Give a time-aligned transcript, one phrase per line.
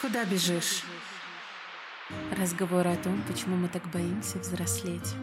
[0.00, 0.82] Куда бежишь?
[2.38, 5.14] Разговоры о том, почему мы так боимся взрослеть.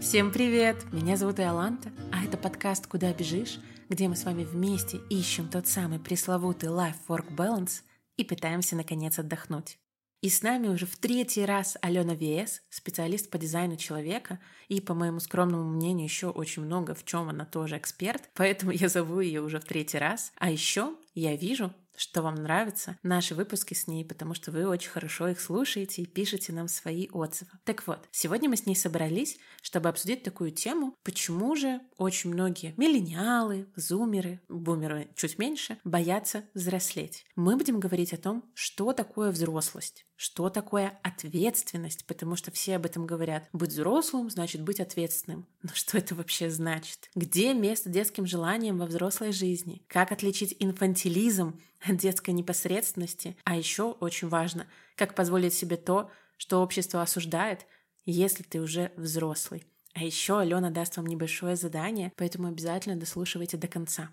[0.00, 0.84] Всем привет!
[0.92, 3.58] Меня зовут Иоланта, а это подкаст «Куда бежишь?»,
[3.88, 7.82] где мы с вами вместе ищем тот самый пресловутый life-work balance
[8.16, 9.78] и пытаемся наконец отдохнуть.
[10.22, 14.38] И с нами уже в третий раз Алена Вес, специалист по дизайну человека,
[14.68, 18.88] и, по моему скромному мнению, еще очень много в чем она тоже эксперт, поэтому я
[18.88, 20.32] зову ее уже в третий раз.
[20.36, 24.90] А еще я вижу, что вам нравятся наши выпуски с ней, потому что вы очень
[24.90, 27.50] хорошо их слушаете и пишете нам свои отзывы.
[27.64, 32.74] Так вот, сегодня мы с ней собрались, чтобы обсудить такую тему, почему же очень многие
[32.76, 37.24] миллениалы, зумеры, бумеры чуть меньше, боятся взрослеть.
[37.36, 42.86] Мы будем говорить о том, что такое взрослость, что такое ответственность, потому что все об
[42.86, 43.48] этом говорят.
[43.52, 45.48] Быть взрослым значит быть ответственным.
[45.62, 47.10] Но что это вообще значит?
[47.14, 49.82] Где место детским желаниям во взрослой жизни?
[49.88, 50.54] Как отличить
[51.02, 53.36] инфантилизм от детской непосредственности?
[53.44, 57.66] А еще очень важно, как позволить себе то, что общество осуждает,
[58.04, 59.64] если ты уже взрослый.
[59.94, 64.10] А еще Алена даст вам небольшое задание, поэтому обязательно дослушивайте до конца.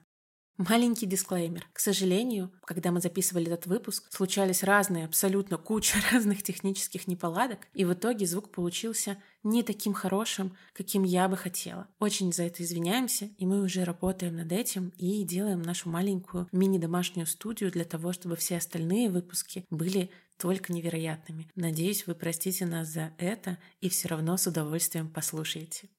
[0.58, 1.66] Маленький дисклеймер.
[1.72, 7.86] К сожалению, когда мы записывали этот выпуск, случались разные, абсолютно куча разных технических неполадок, и
[7.86, 11.88] в итоге звук получился не таким хорошим, каким я бы хотела.
[12.00, 17.28] Очень за это извиняемся, и мы уже работаем над этим и делаем нашу маленькую мини-домашнюю
[17.28, 21.50] студию для того, чтобы все остальные выпуски были только невероятными.
[21.56, 25.90] Надеюсь, вы простите нас за это и все равно с удовольствием послушаете.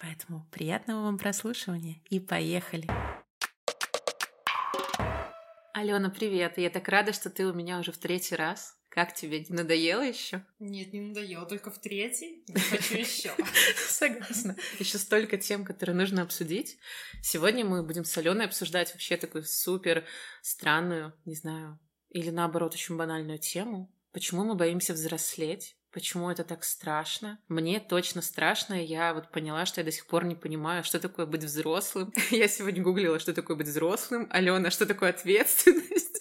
[0.00, 2.88] Поэтому приятного вам прослушивания и поехали!
[5.74, 6.58] Алена, привет!
[6.58, 8.76] Я так рада, что ты у меня уже в третий раз.
[8.92, 10.44] Как тебе, не надоело еще?
[10.58, 12.44] Нет, не надоело, только в третий.
[12.68, 13.32] Хочу еще.
[13.88, 14.54] Согласна.
[14.78, 16.76] Еще столько тем, которые нужно обсудить.
[17.22, 20.04] Сегодня мы будем с Аленой обсуждать вообще такую супер
[20.42, 21.78] странную, не знаю,
[22.10, 23.90] или наоборот очень банальную тему.
[24.12, 25.74] Почему мы боимся взрослеть?
[25.90, 27.38] Почему это так страшно?
[27.48, 28.74] Мне точно страшно.
[28.74, 32.12] Я вот поняла, что я до сих пор не понимаю, что такое быть взрослым.
[32.30, 34.26] Я сегодня гуглила, что такое быть взрослым.
[34.30, 36.11] Алена, что такое ответственность?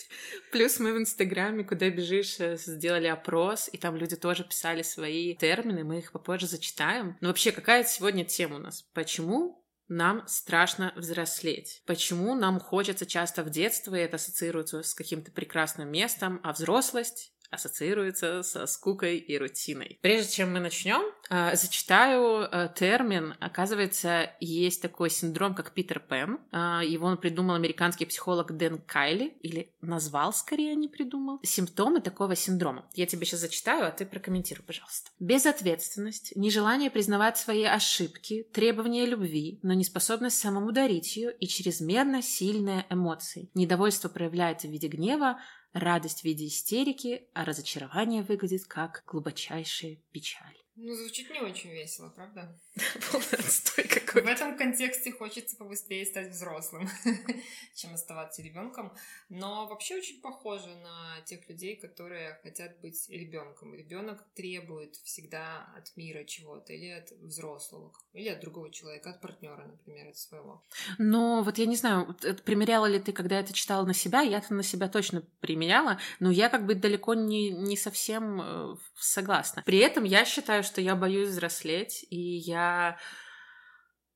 [0.51, 5.35] Плюс мы в Инстаграме, куда бежишь, э, сделали опрос, и там люди тоже писали свои
[5.35, 7.17] термины, мы их попозже зачитаем.
[7.21, 8.81] Но вообще, какая сегодня тема у нас?
[8.93, 11.83] Почему нам страшно взрослеть.
[11.85, 17.33] Почему нам хочется часто в детстве, и это ассоциируется с каким-то прекрасным местом, а взрослость
[17.51, 19.99] ассоциируется со скукой и рутиной.
[20.01, 23.35] Прежде чем мы начнем, э, зачитаю э, термин.
[23.39, 26.39] Оказывается, есть такой синдром, как Питер Пен.
[26.51, 31.39] Э, его придумал американский психолог Дэн Кайли, или назвал скорее, не придумал.
[31.43, 32.85] Симптомы такого синдрома.
[32.93, 35.11] Я тебе сейчас зачитаю, а ты прокомментируй, пожалуйста.
[35.19, 42.85] Безответственность, нежелание признавать свои ошибки, требование любви, но неспособность самому дарить ее и чрезмерно сильные
[42.89, 43.49] эмоции.
[43.53, 45.39] Недовольство проявляется в виде гнева,
[45.73, 50.57] радость в виде истерики, а разочарование выглядит как глубочайшая печаль.
[50.83, 52.59] Ну, звучит не очень весело, правда?
[53.33, 56.89] отстой какой В этом контексте хочется побыстрее стать взрослым,
[57.75, 58.91] чем оставаться ребенком.
[59.29, 63.75] Но вообще очень похоже на тех людей, которые хотят быть ребенком.
[63.75, 69.67] Ребенок требует всегда от мира чего-то, или от взрослого, или от другого человека, от партнера,
[69.67, 70.63] например, от своего.
[70.97, 74.63] Но вот я не знаю, примеряла ли ты, когда это читала на себя, я-то на
[74.63, 79.61] себя точно примеряла, но я как бы далеко не, не совсем э, согласна.
[79.63, 82.97] При этом я считаю, что я боюсь взрослеть, и я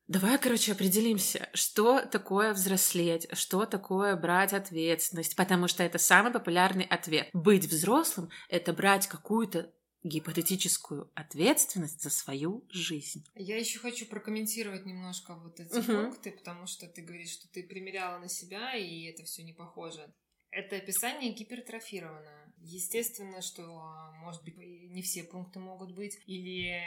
[0.08, 6.84] Давай, короче, определимся, что такое взрослеть, что такое брать ответственность, потому что это самый популярный
[6.84, 7.30] ответ.
[7.34, 9.74] Быть взрослым— это брать какую-то
[10.04, 13.26] гипотетическую ответственность за свою жизнь.
[13.34, 16.04] Я еще хочу прокомментировать немножко вот эти uh-huh.
[16.04, 20.14] пункты, потому что ты говоришь, что ты примеряла на себя, и это все не похоже.
[20.56, 22.54] Это описание гипертрофированное.
[22.62, 26.82] Естественно, что, может быть, не все пункты могут быть, или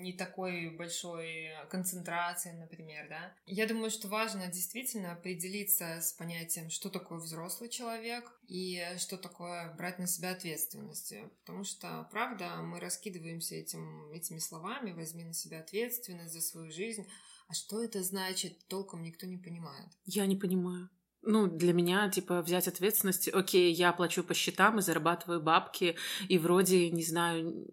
[0.00, 3.34] не такой большой концентрации, например, да.
[3.46, 9.74] Я думаю, что важно действительно определиться с понятием, что такое взрослый человек и что такое
[9.74, 11.14] брать на себя ответственность.
[11.40, 17.08] Потому что, правда, мы раскидываемся этим, этими словами, возьми на себя ответственность за свою жизнь,
[17.48, 19.88] а что это значит, толком никто не понимает.
[20.04, 20.90] Я не понимаю.
[21.26, 25.96] Ну, для меня, типа, взять ответственность, окей, я плачу по счетам и зарабатываю бабки,
[26.28, 27.66] и вроде, не знаю,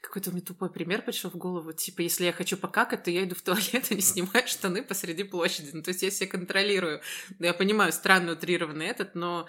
[0.00, 1.72] какой-то мне тупой пример пришел в голову.
[1.72, 5.24] Типа, если я хочу покакать, то я иду в туалет и не снимаю штаны посреди
[5.24, 5.70] площади.
[5.72, 7.00] Ну, то есть я себя контролирую.
[7.38, 9.46] Я понимаю, странно утрированный этот, но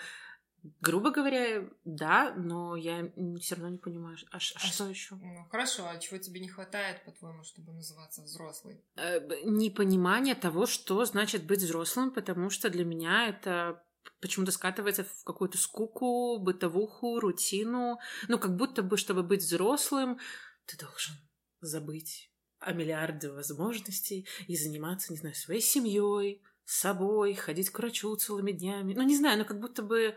[0.80, 5.16] Грубо говоря, да, но я все равно не понимаю, а, а, а что еще?
[5.16, 8.84] Ну, хорошо, а чего тебе не хватает, по-твоему, чтобы называться взрослой?
[8.96, 13.84] Э, непонимание того, что значит быть взрослым, потому что для меня это
[14.20, 18.00] почему-то скатывается в какую-то скуку, бытовуху, рутину.
[18.28, 20.20] Ну, как будто бы, чтобы быть взрослым,
[20.68, 21.16] ты должен
[21.60, 28.52] забыть о миллиарде возможностей и заниматься, не знаю, своей семьей, собой, ходить к врачу целыми
[28.52, 28.94] днями.
[28.94, 30.16] Ну, не знаю, но как будто бы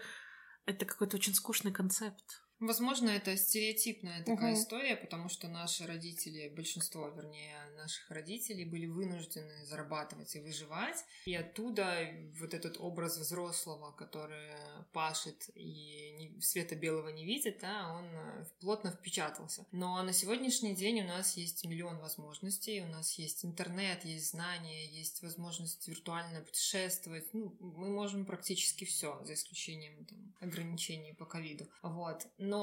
[0.67, 2.44] это какой-то очень скучный концепт.
[2.67, 4.61] Возможно, это стереотипная такая угу.
[4.61, 11.05] история, потому что наши родители, большинство, вернее, наших родителей были вынуждены зарабатывать и выживать.
[11.27, 12.09] И оттуда
[12.41, 14.53] вот этот образ взрослого, который
[14.93, 19.67] пашет и света белого не видит, да, он э, плотно впечатался.
[19.73, 24.87] Но на сегодняшний день у нас есть миллион возможностей, у нас есть интернет, есть знания,
[24.87, 27.33] есть возможность виртуально путешествовать.
[27.35, 31.69] Ну, мы можем практически все, за исключением там, ограничений по ковиду.
[31.83, 32.27] Вот.
[32.39, 32.54] Но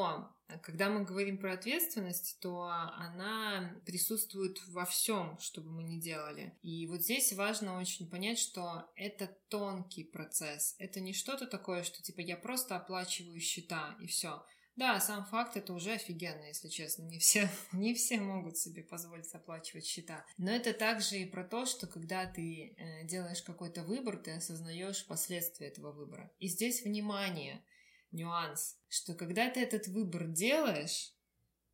[0.64, 2.64] когда мы говорим про ответственность, то
[2.98, 6.58] она присутствует во всем, что бы мы ни делали.
[6.62, 10.76] И вот здесь важно очень понять, что это тонкий процесс.
[10.78, 14.44] Это не что-то такое, что типа я просто оплачиваю счета и все.
[14.78, 17.04] Да, сам факт это уже офигенно, если честно.
[17.04, 20.26] Не все, не все могут себе позволить оплачивать счета.
[20.38, 25.06] Но это также и про то, что когда ты э, делаешь какой-то выбор, ты осознаешь
[25.06, 26.32] последствия этого выбора.
[26.40, 27.64] И здесь внимание–
[28.12, 31.14] нюанс, что когда ты этот выбор делаешь,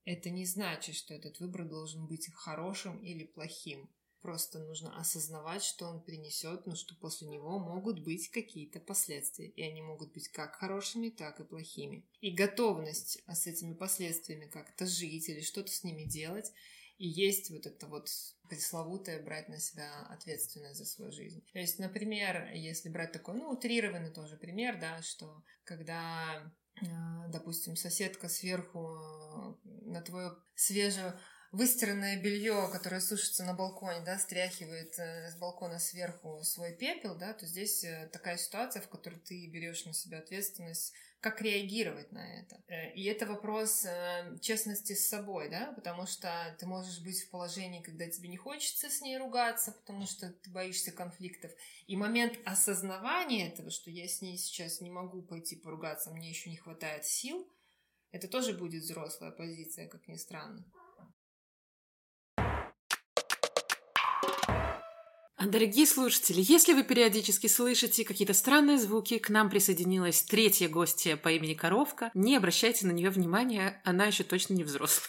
[0.05, 3.89] это не значит, что этот выбор должен быть хорошим или плохим.
[4.21, 9.49] Просто нужно осознавать, что он принесет, но что после него могут быть какие-то последствия.
[9.49, 12.03] И они могут быть как хорошими, так и плохими.
[12.21, 16.51] И готовность с этими последствиями как-то жить или что-то с ними делать–
[16.97, 18.09] и есть вот это вот
[18.49, 21.43] пресловутое брать на себя ответственность за свою жизнь.
[21.53, 26.51] То есть, например, если брать такой, ну, утрированный тоже пример, да, что когда,
[26.81, 31.19] а, допустим, соседка сверху э, на твое свежее
[31.51, 37.33] выстиранное белье, которое сушится на балконе, да, стряхивает э, с балкона сверху свой пепел, да,
[37.33, 42.39] то здесь э, такая ситуация, в которой ты берешь на себя ответственность как реагировать на
[42.39, 42.61] это.
[42.67, 47.29] Э, и это вопрос э, честности с собой, да, потому что ты можешь быть в
[47.29, 51.51] положении, когда тебе не хочется с ней ругаться, потому что ты боишься конфликтов.
[51.87, 56.49] И момент осознавания этого, что я с ней сейчас не могу пойти поругаться, мне еще
[56.49, 57.47] не хватает сил,
[58.11, 60.65] это тоже будет взрослая позиция, как ни странно.
[65.39, 71.29] Дорогие слушатели, если вы периодически слышите какие-то странные звуки, к нам присоединилась третья гостья по
[71.29, 72.09] имени Коровка.
[72.15, 75.07] Не обращайте на нее внимания, она еще точно не взрослая.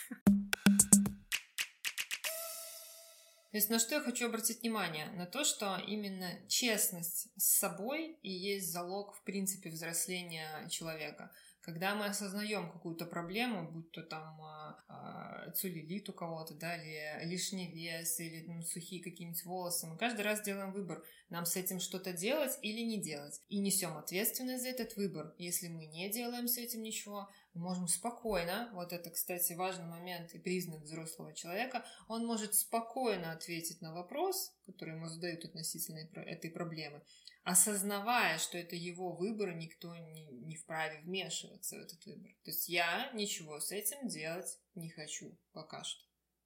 [3.51, 5.07] То есть на что я хочу обратить внимание?
[5.17, 11.33] На то, что именно честность с собой и есть залог, в принципе, взросления человека.
[11.69, 14.41] Когда мы осознаем какую-то проблему, будь то там
[14.89, 20.23] э, целлюлит у кого-то, да, или лишний вес, или ну, сухие какие-нибудь волосы, мы каждый
[20.23, 23.43] раз делаем выбор, нам с этим что-то делать или не делать.
[23.51, 25.35] И несем ответственность за этот выбор.
[25.37, 30.35] Если мы не делаем с этим ничего, мы можем спокойно, вот это, кстати, важный момент
[30.35, 36.51] и признак взрослого человека, он может спокойно ответить на вопрос, который ему задают относительно этой
[36.51, 37.03] проблемы,
[37.45, 42.31] осознавая, что это его выбор, никто не, не вправе вмешиваться в этот выбор.
[42.45, 46.03] То есть я ничего с этим делать не хочу пока что.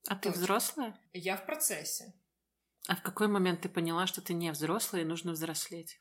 [0.09, 0.33] А Точно.
[0.33, 1.01] ты взрослая?
[1.13, 2.13] Я в процессе.
[2.89, 6.01] А в какой момент ты поняла, что ты не взрослая и нужно взрослеть?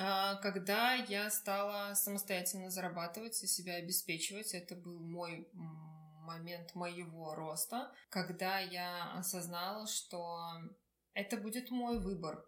[0.00, 7.92] А, когда я стала самостоятельно зарабатывать и себя обеспечивать, это был мой момент моего роста,
[8.08, 10.40] когда я осознала, что
[11.14, 12.44] это будет мой выбор.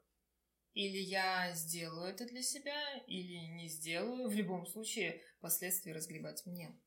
[0.74, 4.28] Или я сделаю это для себя, или не сделаю.
[4.28, 6.78] В любом случае, последствия разгребать мне.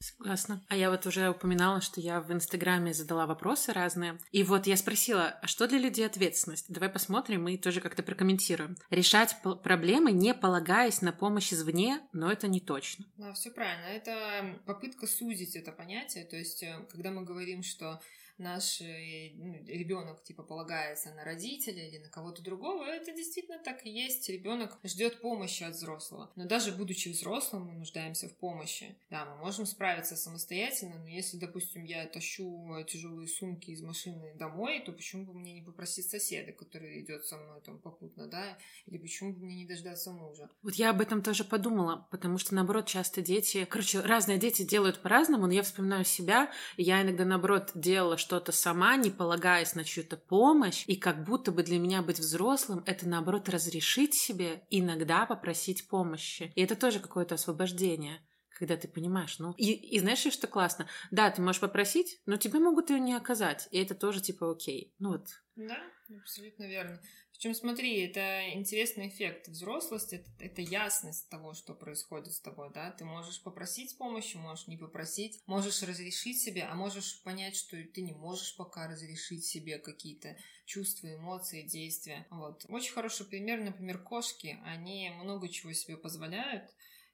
[0.00, 0.64] Согласна.
[0.68, 4.18] А я вот уже упоминала, что я в Инстаграме задала вопросы разные.
[4.32, 6.66] И вот я спросила, а что для людей ответственность?
[6.68, 8.76] Давай посмотрим и тоже как-то прокомментируем.
[8.88, 13.04] Решать проблемы, не полагаясь на помощь извне, но это не точно.
[13.18, 13.84] Да, все правильно.
[13.84, 16.24] Это попытка сузить это понятие.
[16.24, 18.00] То есть, э, когда мы говорим, что
[18.40, 23.84] наш э, ну, ребенок типа полагается на родителя или на кого-то другого, это действительно так
[23.86, 24.28] и есть.
[24.28, 26.30] Ребенок ждет помощи от взрослого.
[26.36, 28.96] Но даже будучи взрослым, мы нуждаемся в помощи.
[29.10, 34.82] Да, мы можем справиться самостоятельно, но если, допустим, я тащу тяжелые сумки из машины домой,
[34.84, 38.58] то почему бы мне не попросить соседа, который идет со мной там попутно, да?
[38.86, 40.48] Или почему бы мне не дождаться мужа?
[40.62, 43.66] Вот я об этом тоже подумала, потому что, наоборот, часто дети...
[43.66, 48.52] Короче, разные дети делают по-разному, но я вспоминаю себя, я иногда, наоборот, делала что что-то
[48.52, 53.08] сама, не полагаясь на чью-то помощь, и как будто бы для меня быть взрослым— это,
[53.08, 56.52] наоборот, разрешить себе иногда попросить помощи.
[56.54, 58.20] И это тоже какое-то освобождение
[58.60, 59.54] когда ты понимаешь, ну...
[59.56, 60.86] И, и знаешь, что классно?
[61.10, 64.94] Да, ты можешь попросить, но тебе могут ее не оказать, и это тоже, типа, окей.
[64.98, 65.28] Ну вот.
[65.56, 65.78] Да,
[66.20, 67.00] абсолютно верно.
[67.32, 69.48] Причем, смотри, это интересный эффект.
[69.48, 72.90] Взрослость это, это ясность того, что происходит с тобой, да.
[72.90, 78.02] Ты можешь попросить помощи, можешь не попросить, можешь разрешить себе, а можешь понять, что ты
[78.02, 80.36] не можешь пока разрешить себе какие-то
[80.66, 82.26] чувства, эмоции, действия.
[82.30, 82.66] Вот.
[82.68, 84.60] Очень хороший пример, например, кошки.
[84.66, 86.70] Они много чего себе позволяют,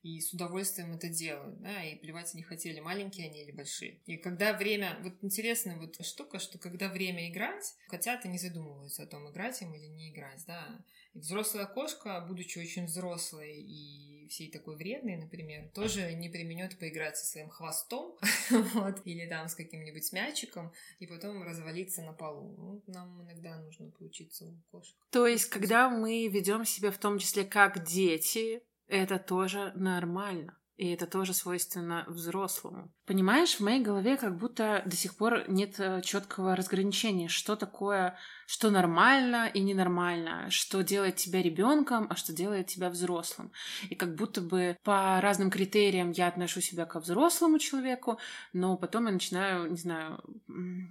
[0.07, 3.99] и с удовольствием это делают, да, и плевать они хотели, маленькие они или большие.
[4.07, 9.07] И когда время, вот интересная вот штука, что когда время играть, котята не задумываются о
[9.07, 10.79] том, играть им или не играть, да.
[11.13, 17.17] И взрослая кошка, будучи очень взрослой и всей такой вредной, например, тоже не применет поиграть
[17.17, 18.17] со своим хвостом,
[18.51, 22.55] вот, или там с каким-нибудь мячиком, и потом развалиться на полу.
[22.57, 24.95] Ну, нам иногда нужно поучиться у кошек.
[25.11, 30.57] То есть, когда мы ведем себя в том числе как дети, это тоже нормально.
[30.77, 32.93] И это тоже свойственно взрослому.
[33.07, 38.19] Понимаешь, в моей голове как будто до сих пор нет э, четкого разграничения, что такое
[38.47, 43.53] что нормально и ненормально, что делает тебя ребенком, а что делает тебя взрослым.
[43.91, 48.19] И как будто бы по разным критериям я отношу себя ко взрослому человеку,
[48.53, 50.23] но потом я начинаю, не знаю,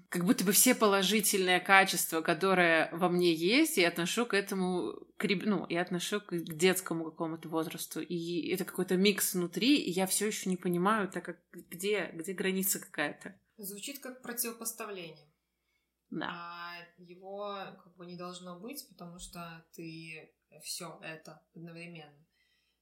[0.10, 5.26] как будто бы все положительные качества, которые во мне есть, я отношу к этому, к,
[5.46, 8.02] ну, я отношу к детскому какому-то возрасту.
[8.02, 12.34] И это какой-то микс внутри, и я все еще не понимаю, так как где, где
[12.34, 13.34] граница какая-то.
[13.58, 15.35] Звучит как противопоставление.
[16.10, 16.30] Да.
[16.32, 22.26] А его как бы не должно быть, потому что ты все это одновременно.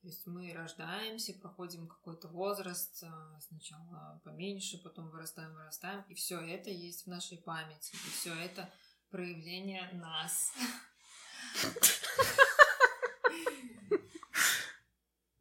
[0.03, 6.42] То есть мы рождаемся, проходим какой-то возраст, а, сначала поменьше, потом вырастаем, вырастаем, и все
[6.42, 8.70] это есть в нашей памяти, и все это
[9.10, 10.51] проявление нас.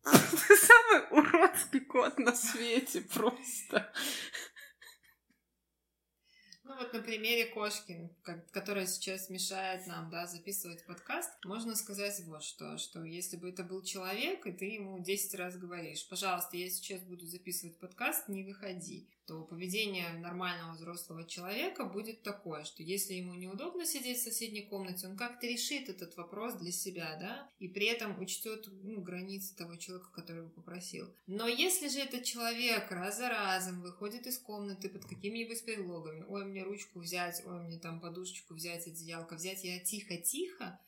[0.05, 3.93] Ты самый уродский кот на свете просто.
[6.83, 8.11] Вот на примере кошки,
[8.51, 13.63] которая сейчас мешает нам, да, записывать подкаст, можно сказать вот что, что если бы это
[13.63, 18.43] был человек, и ты ему 10 раз говоришь, пожалуйста, я сейчас буду записывать подкаст, не
[18.43, 24.63] выходи то поведение нормального взрослого человека будет такое, что если ему неудобно сидеть в соседней
[24.63, 29.57] комнате, он как-то решит этот вопрос для себя, да, и при этом учтет ну, границы
[29.57, 31.15] того человека, который его попросил.
[31.27, 36.45] Но если же этот человек раз за разом выходит из комнаты под какими-нибудь предлогами, ой,
[36.45, 40.81] мне ручку взять, ой, мне там подушечку взять, одеялко взять, я тихо-тихо,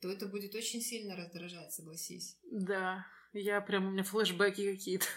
[0.00, 2.38] то это будет очень сильно раздражать, согласись.
[2.50, 3.06] Да,
[3.38, 5.06] я прям, у меня флешбеки какие-то.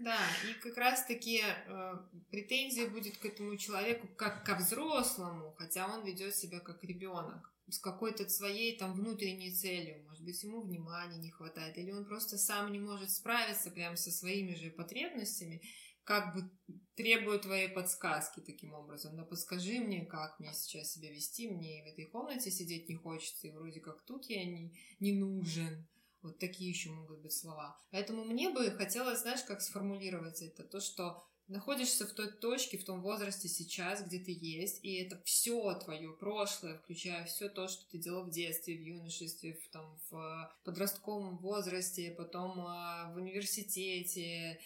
[0.00, 0.16] Да,
[0.48, 1.94] и как раз-таки э,
[2.30, 7.78] претензия будет к этому человеку как ко взрослому, хотя он ведет себя как ребенок с
[7.78, 10.02] какой-то своей там внутренней целью.
[10.04, 14.10] Может быть, ему внимания не хватает, или он просто сам не может справиться прям со
[14.10, 15.60] своими же потребностями,
[16.04, 16.50] как бы
[16.94, 19.14] требует твоей подсказки таким образом.
[19.14, 23.46] Да подскажи мне, как мне сейчас себя вести, мне в этой комнате сидеть не хочется,
[23.46, 25.86] и вроде как тут я не, не нужен.
[26.22, 27.78] Вот такие еще могут быть слова.
[27.90, 32.84] Поэтому мне бы хотелось, знаешь, как сформулировать это, то, что находишься в той точке, в
[32.84, 37.88] том возрасте сейчас, где ты есть, и это все твое прошлое, включая все то, что
[37.90, 44.60] ты делал в детстве, в юношестве, в, там, в подростковом возрасте, потом а, в университете.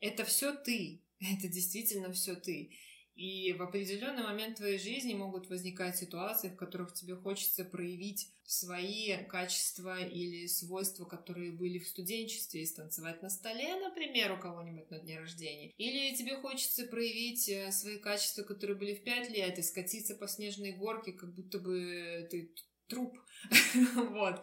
[0.00, 1.02] Это все ты.
[1.20, 2.72] Это действительно все ты.
[3.14, 9.16] И в определенный момент твоей жизни могут возникать ситуации, в которых тебе хочется проявить свои
[9.24, 14.98] качества или свойства, которые были в студенчестве, и станцевать на столе, например, у кого-нибудь на
[14.98, 15.72] дне рождения.
[15.76, 20.26] Или тебе хочется проявить э, свои качества, которые были в пять лет, и скатиться по
[20.26, 22.54] снежной горке, как будто бы ты
[22.88, 23.18] труп.
[23.94, 24.42] Вот.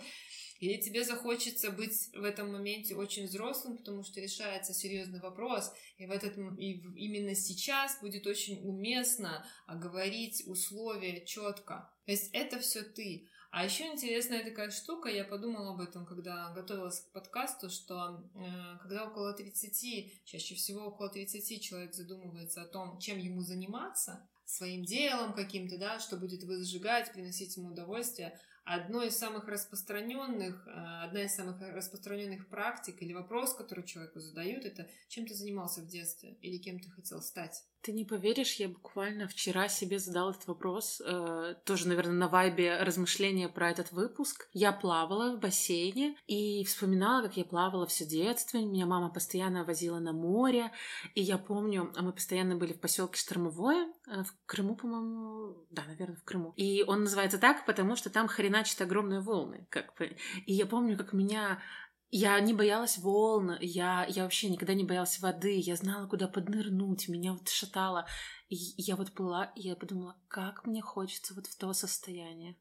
[0.59, 6.05] Или тебе захочется быть в этом моменте очень взрослым, потому что решается серьезный вопрос, и,
[6.05, 11.89] в этот, и именно сейчас будет очень уместно оговорить условия четко.
[12.05, 13.27] То есть это все ты.
[13.51, 18.77] А еще интересная такая штука, я подумала об этом, когда готовилась к подкасту, что э,
[18.81, 24.83] когда около 30, чаще всего около 30 человек задумывается о том, чем ему заниматься, своим
[24.83, 28.39] делом каким-то, да, что будет его зажигать, приносить ему удовольствие,
[28.69, 34.63] одно из самых распространенных, э, одна из самых распространенных практик или вопрос, который человеку задают,
[34.65, 37.63] это чем ты занимался в детстве или кем ты хотел стать.
[37.81, 42.77] Ты не поверишь, я буквально вчера себе задала этот вопрос, э, тоже, наверное, на вайбе
[42.81, 44.50] размышления про этот выпуск.
[44.51, 48.57] Я плавала в бассейне и вспоминала, как я плавала все детство.
[48.57, 50.74] Меня мама постоянно возила на море,
[51.15, 55.86] и я помню, а мы постоянно были в поселке Штормовое, э, в Крыму, по-моему, да,
[55.86, 56.53] наверное, в Крыму.
[56.57, 60.17] И он называется так, потому что там хреначат огромные волны, как бы.
[60.45, 61.62] И я помню, как меня
[62.11, 67.07] я не боялась волн, я, я вообще никогда не боялась воды, я знала, куда поднырнуть,
[67.07, 68.07] меня вот шатало.
[68.49, 72.55] И я вот была, и я подумала, как мне хочется вот в то состояние.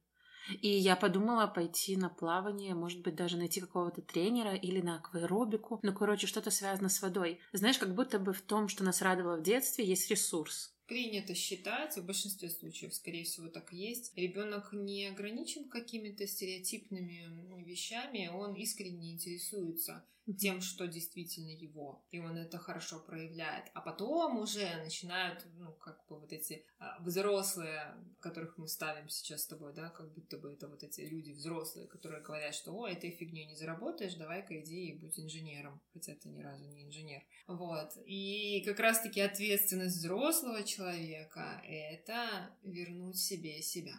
[0.62, 5.80] И я подумала пойти на плавание, может быть, даже найти какого-то тренера или на акваэробику.
[5.82, 7.40] Ну, короче, что-то связано с водой.
[7.52, 11.96] Знаешь, как будто бы в том, что нас радовало в детстве, есть ресурс принято считать,
[11.96, 17.30] в большинстве случаев, скорее всего, так и есть, ребенок не ограничен какими-то стереотипными
[17.62, 20.04] вещами, он искренне интересуется
[20.34, 23.66] тем, что действительно его, и он это хорошо проявляет.
[23.74, 29.42] А потом уже начинают, ну, как бы вот эти а, взрослые, которых мы ставим сейчас
[29.42, 32.88] с тобой, да, как будто бы это вот эти люди взрослые, которые говорят, что, о,
[32.88, 37.22] этой фигней не заработаешь, давай-ка иди и будь инженером, хотя ты ни разу не инженер.
[37.46, 37.92] Вот.
[38.04, 43.94] И как раз-таки ответственность взрослого человека— это вернуть себе себя.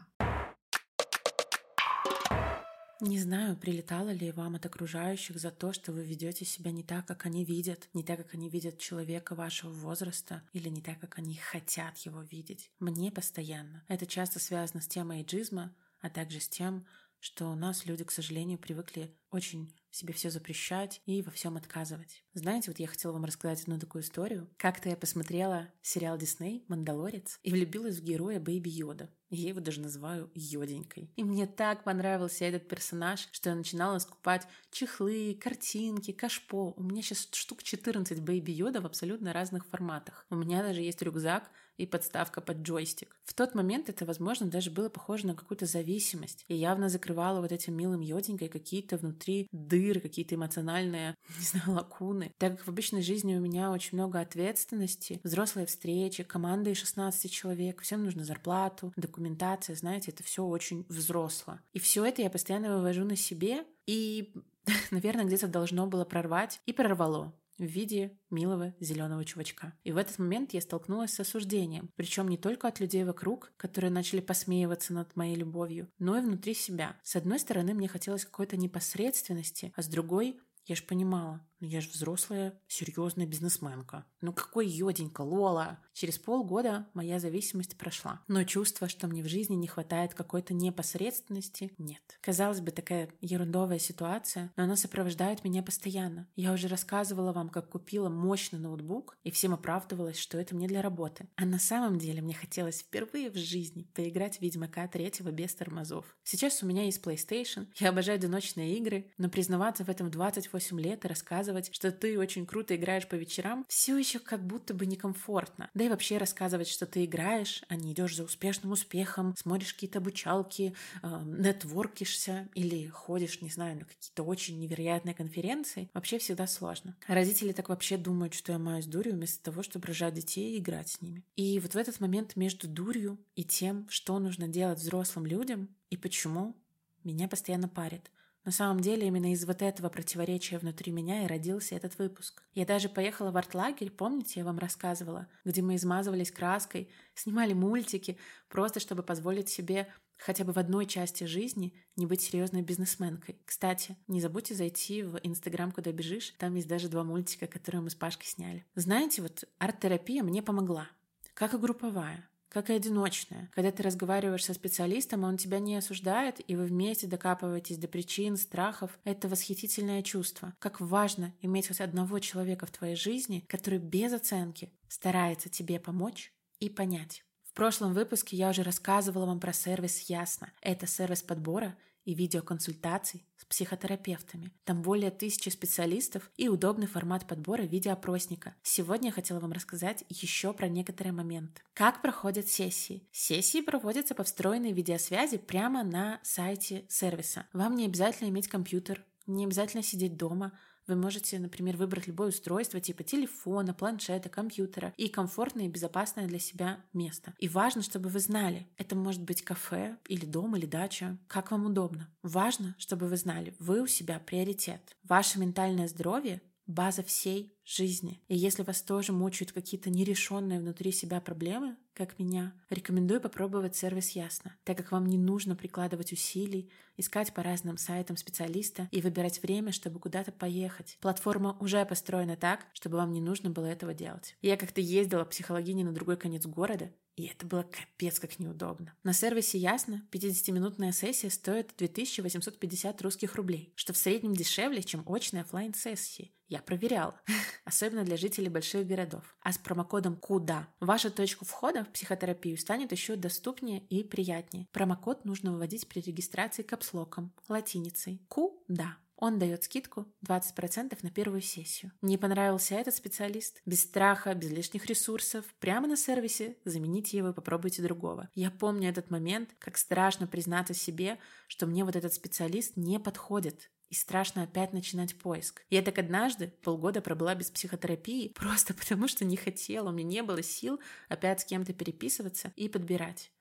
[3.01, 7.05] Не знаю, прилетало ли вам от окружающих за то, что вы ведете себя не так,
[7.05, 11.17] как они видят, не так, как они видят человека вашего возраста, или не так, как
[11.17, 12.69] они хотят его видеть.
[12.79, 13.85] Мне постоянно.
[13.87, 16.85] Это часто связано с темой эйджизма, а также с тем,
[17.19, 22.23] что у нас люди, к сожалению, привыкли очень себе все запрещать и во всем отказывать.
[22.33, 24.49] Знаете, вот я хотела вам рассказать одну такую историю.
[24.57, 29.09] Как-то я посмотрела сериал Дисней «Мандалорец» и влюбилась в героя Baby Йода.
[29.29, 31.11] Я его даже называю Йоденькой.
[31.15, 36.73] И мне так понравился этот персонаж, что я начинала скупать чехлы, картинки, кашпо.
[36.75, 40.25] У меня сейчас штук 14 Baby Йода в абсолютно разных форматах.
[40.29, 43.15] У меня даже есть рюкзак, и подставка под джойстик.
[43.23, 46.43] В тот момент это, возможно, даже было похоже на какую-то зависимость.
[46.49, 52.33] И явно закрывало вот этим милым йоденькой какие-то внутри дыры, какие-то эмоциональные, не знаю, лакуны.
[52.37, 57.31] Так как в обычной жизни у меня очень много ответственности, взрослые встречи, команда из 16
[57.31, 61.59] человек, всем нужно зарплату, документация, знаете, это все очень взросло.
[61.71, 64.33] И все это я постоянно вывожу на себе, и,
[64.91, 69.73] наверное, где-то должно было прорвать, и прорвало в виде милого зеленого чувачка.
[69.83, 73.91] И в этот момент я столкнулась с осуждением, причем не только от людей вокруг, которые
[73.91, 76.97] начали посмеиваться над моей любовью, но и внутри себя.
[77.03, 81.81] С одной стороны, мне хотелось какой-то непосредственности, а с другой я же понимала, ну я
[81.81, 84.05] же взрослая, серьезная бизнесменка.
[84.21, 85.79] Ну какой йоденька, Лола.
[85.93, 88.21] Через полгода моя зависимость прошла.
[88.27, 92.01] Но чувство, что мне в жизни не хватает какой-то непосредственности, нет.
[92.21, 96.27] Казалось бы, такая ерундовая ситуация, но она сопровождает меня постоянно.
[96.35, 100.81] Я уже рассказывала вам, как купила мощный ноутбук, и всем оправдывалась, что это мне для
[100.81, 101.27] работы.
[101.35, 106.05] А на самом деле мне хотелось впервые в жизни поиграть в Ведьмака третьего без тормозов.
[106.23, 110.79] Сейчас у меня есть PlayStation, я обожаю одиночные игры, но признаваться в этом в 28
[110.79, 114.73] лет и рассказывать рассказывать, что ты очень круто играешь по вечерам, все еще как будто
[114.73, 115.69] бы некомфортно.
[115.73, 119.99] Да и вообще рассказывать, что ты играешь, а не идешь за успешным успехом, смотришь какие-то
[119.99, 126.95] обучалки, э, нетворкишься или ходишь, не знаю, на какие-то очень невероятные конференции, вообще всегда сложно.
[127.07, 130.89] Родители так вообще думают, что я маюсь дурью вместо того, чтобы рожать детей и играть
[130.89, 131.23] с ними.
[131.35, 135.97] И вот в этот момент между дурью и тем, что нужно делать взрослым людям и
[135.97, 136.55] почему,
[137.03, 138.11] меня постоянно парит.
[138.49, 142.41] На самом деле именно из вот этого противоречия внутри меня и родился этот выпуск.
[142.55, 148.17] Я даже поехала в артлагерь, помните, я вам рассказывала, где мы измазывались краской, снимали мультики,
[148.47, 153.39] просто чтобы позволить себе хотя бы в одной части жизни не быть серьезной бизнесменкой.
[153.45, 157.91] Кстати, не забудьте зайти в Инстаграм, куда бежишь, там есть даже два мультика, которые мы
[157.91, 158.65] с Пашкой сняли.
[158.73, 160.89] Знаете, вот арт-терапия мне помогла,
[161.35, 163.49] как и групповая как и одиночная.
[163.53, 168.37] Когда ты разговариваешь со специалистом, он тебя не осуждает, и вы вместе докапываетесь до причин,
[168.37, 168.99] страхов.
[169.03, 170.53] Это восхитительное чувство.
[170.59, 176.33] Как важно иметь хоть одного человека в твоей жизни, который без оценки старается тебе помочь
[176.59, 177.23] и понять.
[177.43, 180.51] В прошлом выпуске я уже рассказывала вам про сервис Ясно.
[180.61, 184.51] Это сервис подбора и видеоконсультаций с психотерапевтами.
[184.63, 188.55] Там более тысячи специалистов и удобный формат подбора в виде опросника.
[188.63, 191.61] Сегодня я хотела вам рассказать еще про некоторые моменты.
[191.73, 193.07] Как проходят сессии?
[193.11, 197.47] Сессии проводятся по встроенной видеосвязи прямо на сайте сервиса.
[197.53, 200.57] Вам не обязательно иметь компьютер, не обязательно сидеть дома,
[200.89, 206.39] вы можете, например, выбрать любое устройство типа телефона, планшета, компьютера и комфортное и безопасное для
[206.39, 207.33] себя место.
[207.37, 211.67] И важно, чтобы вы знали, это может быть кафе или дом или дача, как вам
[211.67, 212.09] удобно.
[212.23, 214.81] Важно, чтобы вы знали, вы у себя приоритет.
[215.03, 218.21] Ваше ментальное здоровье– база всей жизни.
[218.27, 224.11] И если вас тоже мучают какие-то нерешенные внутри себя проблемы, как меня, рекомендую попробовать сервис
[224.11, 229.41] Ясно, так как вам не нужно прикладывать усилий, искать по разным сайтам специалиста и выбирать
[229.43, 230.97] время, чтобы куда-то поехать.
[231.01, 234.35] Платформа уже построена так, чтобы вам не нужно было этого делать.
[234.41, 238.95] Я как-то ездила психологине на другой конец города, и это было капец как неудобно.
[239.03, 245.41] На сервисе Ясно 50-минутная сессия стоит 2850 русских рублей, что в среднем дешевле, чем очные
[245.41, 247.19] офлайн сессии я проверяла,
[247.65, 249.35] особенно для жителей больших городов.
[249.41, 254.67] А с промокодом «КУДА» ваша точка входа в психотерапию станет еще доступнее и приятнее.
[254.71, 258.97] Промокод нужно выводить при регистрации капслоком, латиницей «КУДА».
[259.21, 261.91] Он дает скидку 20% на первую сессию.
[262.01, 263.61] Не понравился этот специалист?
[263.65, 268.29] Без страха, без лишних ресурсов, прямо на сервисе замените его и попробуйте другого.
[268.33, 273.69] Я помню этот момент, как страшно признаться себе, что мне вот этот специалист не подходит.
[273.89, 275.63] И страшно опять начинать поиск.
[275.69, 280.23] Я так однажды полгода пробыла без психотерапии, просто потому что не хотела, у меня не
[280.23, 283.31] было сил опять с кем-то переписываться и подбирать.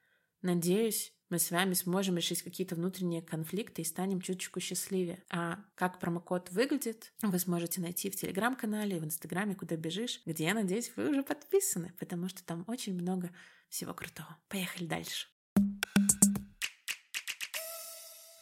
[0.41, 5.23] Надеюсь, мы с вами сможем решить какие-то внутренние конфликты и станем чуточку счастливее.
[5.29, 10.55] А как промокод выглядит, вы сможете найти в Телеграм-канале в Инстаграме «Куда бежишь», где, я
[10.55, 13.31] надеюсь, вы уже подписаны, потому что там очень много
[13.69, 14.39] всего крутого.
[14.49, 15.27] Поехали дальше.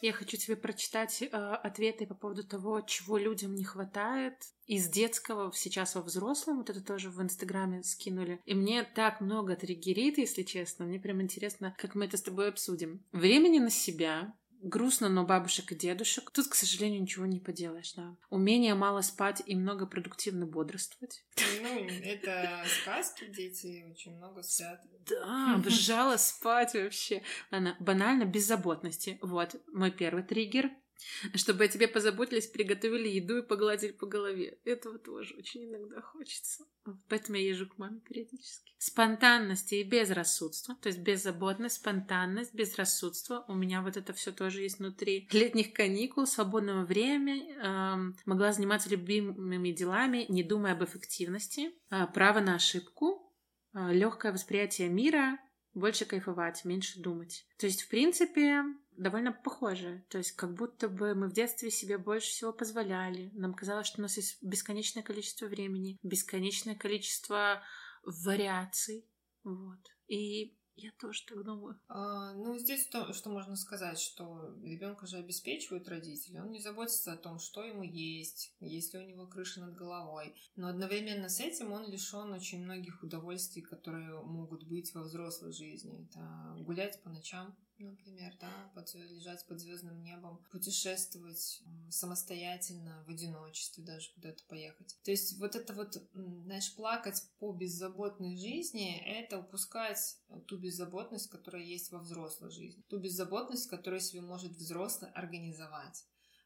[0.01, 5.51] Я хочу тебе прочитать э, ответы по поводу того, чего людям не хватает из детского
[5.53, 6.57] сейчас во взрослом.
[6.57, 8.39] Вот это тоже в Инстаграме скинули.
[8.45, 10.85] И мне так много триггерит, если честно.
[10.85, 13.03] Мне прям интересно, как мы это с тобой обсудим.
[13.11, 16.31] Времени на себя, Грустно, но бабушек и дедушек.
[16.31, 18.15] Тут, к сожалению, ничего не поделаешь, да.
[18.29, 21.23] Умение мало спать и много продуктивно бодрствовать.
[21.61, 24.81] Ну, это сказки, дети очень много спят.
[25.05, 27.23] Да, обожала спать вообще.
[27.51, 29.19] Ладно, банально, беззаботности.
[29.21, 30.71] Вот, мой первый триггер—
[31.35, 34.57] чтобы о тебе позаботились, приготовили еду и погладили по голове.
[34.65, 36.65] Этого тоже очень иногда хочется.
[37.09, 38.73] Поэтому я езжу к маме периодически.
[38.77, 40.75] Спонтанность и безрассудство.
[40.81, 43.43] То есть беззаботность, спонтанность, безрассудство.
[43.47, 45.27] У меня вот это все тоже есть внутри.
[45.31, 47.55] Летних каникул, свободного времени.
[47.57, 51.71] Эм, могла заниматься любимыми делами, не думая об эффективности.
[51.89, 53.33] Э, право на ошибку.
[53.73, 55.39] Э, легкое восприятие мира.
[55.73, 57.45] Больше кайфовать, меньше думать.
[57.57, 58.63] То есть, в принципе,
[58.97, 60.05] довольно похожие.
[60.09, 63.31] То есть как будто бы мы в детстве себе больше всего позволяли.
[63.33, 67.61] Нам казалось, что у нас есть бесконечное количество времени, бесконечное количество
[68.03, 69.05] вариаций.
[69.43, 69.79] Вот.
[70.07, 71.79] И я тоже так думаю.
[71.87, 76.37] А, ну, здесь то, что можно сказать, что ребенка же обеспечивают родители.
[76.37, 80.35] Он не заботится о том, что ему есть, есть ли у него крыша над головой.
[80.55, 86.07] Но одновременно с этим он лишен очень многих удовольствий, которые могут быть во взрослой жизни.
[86.07, 93.83] Это гулять по ночам, например, да, под, лежать под звездным небом, путешествовать самостоятельно, в одиночестве
[93.83, 94.97] даже куда-то поехать.
[95.03, 101.63] То есть вот это вот, знаешь, плакать по беззаботной жизни, это упускать ту беззаботность, которая
[101.63, 106.05] есть во взрослой жизни, ту беззаботность, которую себе может взрослый организовать.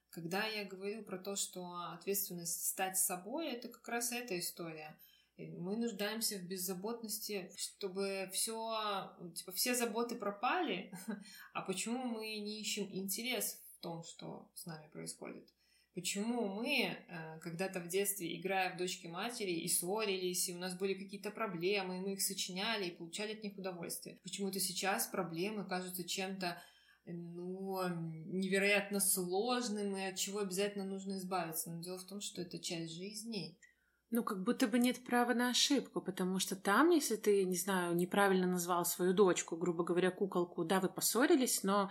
[0.10, 4.98] Когда я говорю про то, что ответственность стать собой, это как раз эта история–
[5.47, 10.91] мы нуждаемся в беззаботности, чтобы все, типа, все заботы пропали.
[11.54, 15.47] А почему мы не ищем интерес в том, что с нами происходит?
[15.93, 20.77] Почему мы э, когда-то в детстве, играя в дочки матери, и ссорились, и у нас
[20.77, 24.17] были какие-то проблемы, и мы их сочиняли и получали от них удовольствие?
[24.23, 26.62] Почему-то сейчас проблемы кажутся чем-то
[27.06, 31.69] ну, невероятно сложным, и от чего обязательно нужно избавиться.
[31.71, 33.58] Но дело в том, что это часть жизни.
[34.12, 37.95] Ну, как будто бы нет права на ошибку, потому что там, если ты, не знаю,
[37.95, 41.89] неправильно назвал свою дочку, грубо говоря, куколку, да, вы поссорились, но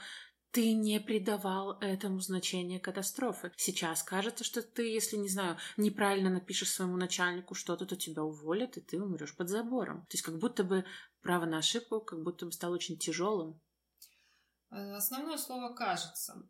[0.50, 3.52] ты не придавал этому значения катастрофы.
[3.56, 8.76] Сейчас кажется, что ты, если, не знаю, неправильно напишешь своему начальнику что-то, то тебя уволят,
[8.76, 10.02] и ты умрешь под забором.
[10.02, 10.85] То есть как будто бы
[11.22, 13.61] право на ошибку как будто бы стало очень тяжелым.
[14.70, 16.42] Э, основное слово «кажется».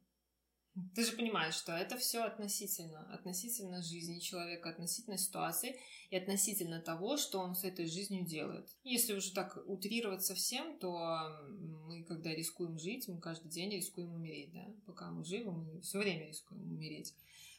[0.95, 5.79] Ты же понимаешь, что это все относительно, относительно жизни человека, относительно ситуации
[6.11, 8.69] и относительно того, что он с этой жизнью делает.
[8.85, 11.41] Если уже так утрировать совсем, то
[11.87, 14.67] мы, когда рискуем жить, мы каждый день рискуем умереть, да?
[14.87, 17.15] Пока мы живы, мы все время рискуем умереть.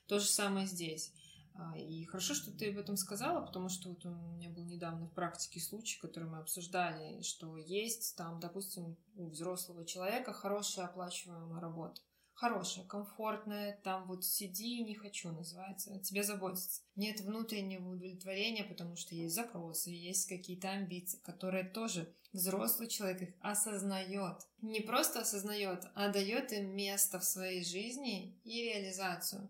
[0.08, 1.14] То же самое здесь.
[1.54, 5.08] А, и хорошо, что ты об этом сказала, потому что вот у меня был недавно
[5.08, 11.60] в практике случай, который мы обсуждали, что есть там, допустим, у взрослого человека хорошая оплачиваемая
[11.60, 12.02] работа
[12.41, 16.82] хорошая, комфортная, там вот сиди, не хочу, называется, тебе заботиться.
[16.95, 23.34] Нет внутреннего удовлетворения, потому что есть запросы, есть какие-то амбиции, которые тоже взрослый человек их
[23.41, 24.38] осознает.
[24.60, 29.47] Не просто осознает, а дает им место в своей жизни и реализацию.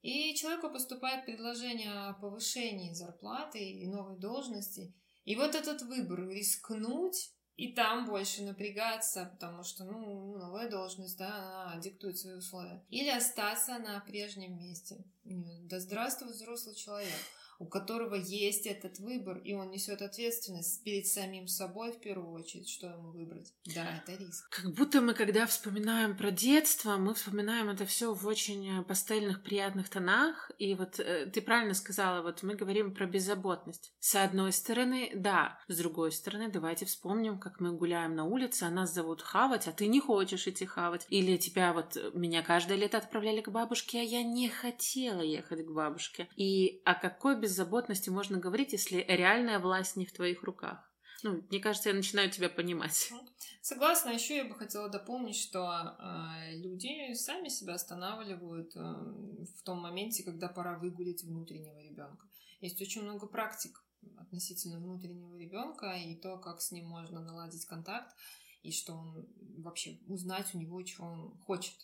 [0.00, 4.94] И человеку поступает предложение о повышении зарплаты и новой должности.
[5.26, 11.64] И вот этот выбор рискнуть и там больше напрягаться, потому что, ну, новая должность, да,
[11.66, 12.82] она диктует свои условия.
[12.88, 15.04] Или остаться на прежнем месте.
[15.24, 17.18] Да здравствует взрослый человек
[17.62, 22.68] у которого есть этот выбор, и он несет ответственность перед самим собой в первую очередь,
[22.68, 23.54] что ему выбрать.
[23.72, 24.48] Да, это риск.
[24.50, 29.44] Как будто мы, когда вспоминаем про детство, мы вспоминаем это все в очень э, пастельных,
[29.44, 30.50] приятных тонах.
[30.58, 33.92] И вот э, ты правильно сказала, вот мы говорим про беззаботность.
[34.00, 35.60] С одной стороны, да.
[35.68, 39.72] С другой стороны, давайте вспомним, как мы гуляем на улице, а нас зовут хавать, а
[39.72, 41.06] ты не хочешь идти хавать.
[41.10, 45.64] Или тебя вот, э, меня каждое лето отправляли к бабушке, а я не хотела ехать
[45.64, 46.28] к бабушке.
[46.34, 50.88] И о какой без беззаботности можно говорить, если реальная власть не в твоих руках?
[51.22, 53.12] Ну, мне кажется, я начинаю тебя понимать.
[53.60, 54.10] Согласна.
[54.10, 60.24] Еще я бы хотела дополнить, что э, люди сами себя останавливают э, в том моменте,
[60.24, 62.26] когда пора выгулить внутреннего ребенка.
[62.60, 63.84] Есть очень много практик
[64.16, 68.16] относительно внутреннего ребенка и то, как с ним можно наладить контакт
[68.64, 71.74] и что он вообще узнать у него, чего он хочет.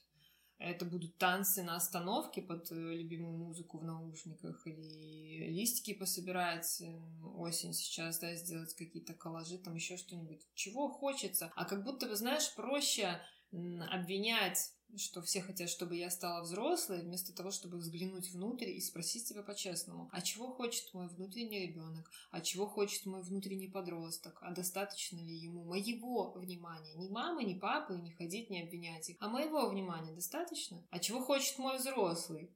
[0.58, 7.00] Это будут танцы на остановке под э, любимую музыку в наушниках или листики пособирать э,
[7.36, 10.44] осень сейчас, да, сделать какие-то коллажи, там еще что-нибудь.
[10.54, 11.52] Чего хочется.
[11.54, 13.20] А как будто бы, знаешь, проще
[13.52, 19.26] обвинять что все хотят, чтобы я стала взрослой, вместо того, чтобы взглянуть внутрь и спросить
[19.26, 24.52] себя по-честному, а чего хочет мой внутренний ребенок, а чего хочет мой внутренний подросток, а
[24.52, 29.28] достаточно ли ему моего внимания, не мамы, не папы, не ходить, не обвинять их, а
[29.28, 32.50] моего внимания достаточно, а чего хочет мой взрослый,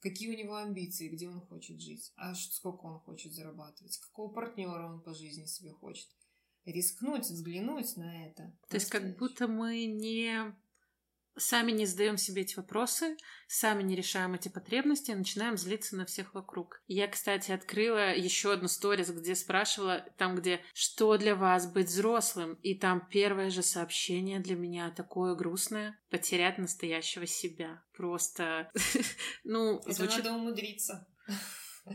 [0.00, 4.86] какие у него амбиции, где он хочет жить, а сколько он хочет зарабатывать, какого партнера
[4.86, 6.08] он по жизни себе хочет.
[6.64, 8.52] Рискнуть, взглянуть на это.
[8.68, 10.52] То есть как будто мы не
[11.36, 16.06] сами не задаем себе эти вопросы, сами не решаем эти потребности, и начинаем злиться на
[16.06, 16.82] всех вокруг.
[16.86, 22.54] Я, кстати, открыла еще одну сторис, где спрашивала, там, где «Что для вас быть взрослым?»
[22.62, 27.82] И там первое же сообщение для меня такое грустное— потерять настоящего себя.
[27.94, 28.70] Просто,
[29.44, 30.24] ну, Это звучит...
[30.24, 31.06] надо умудриться.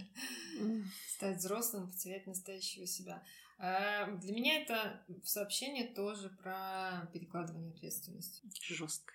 [1.08, 3.24] Стать взрослым, потерять настоящего себя.
[3.64, 8.42] А, для меня это сообщение тоже про перекладывание ответственности.
[8.60, 9.14] Жестко.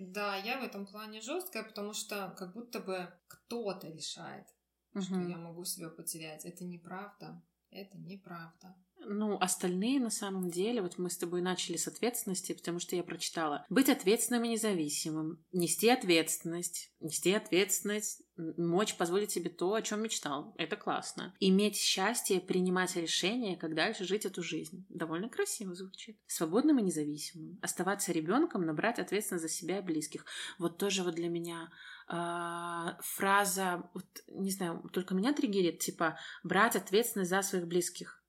[0.00, 4.46] Да, я в этом плане жесткая, потому что как будто бы кто-то решает,
[4.94, 5.02] угу.
[5.02, 6.46] что я могу себя потерять.
[6.46, 7.42] Это неправда.
[7.70, 8.74] Это неправда.
[9.06, 13.02] Ну, остальные на самом деле, вот мы с тобой начали с ответственности, потому что я
[13.02, 13.64] прочитала.
[13.68, 20.54] Быть ответственным и независимым, нести ответственность, нести ответственность, мочь позволить себе то, о чем мечтал.
[20.56, 21.34] Это классно.
[21.40, 24.86] Иметь счастье, принимать решения, как дальше жить эту жизнь.
[24.88, 26.18] Довольно красиво звучит.
[26.26, 27.58] Свободным и независимым.
[27.62, 30.24] Оставаться ребенком, набрать ответственность за себя и близких.
[30.58, 31.70] Вот тоже вот для меня
[32.08, 38.19] э, фраза, вот, не знаю, только меня триггерит, типа, брать ответственность за своих близких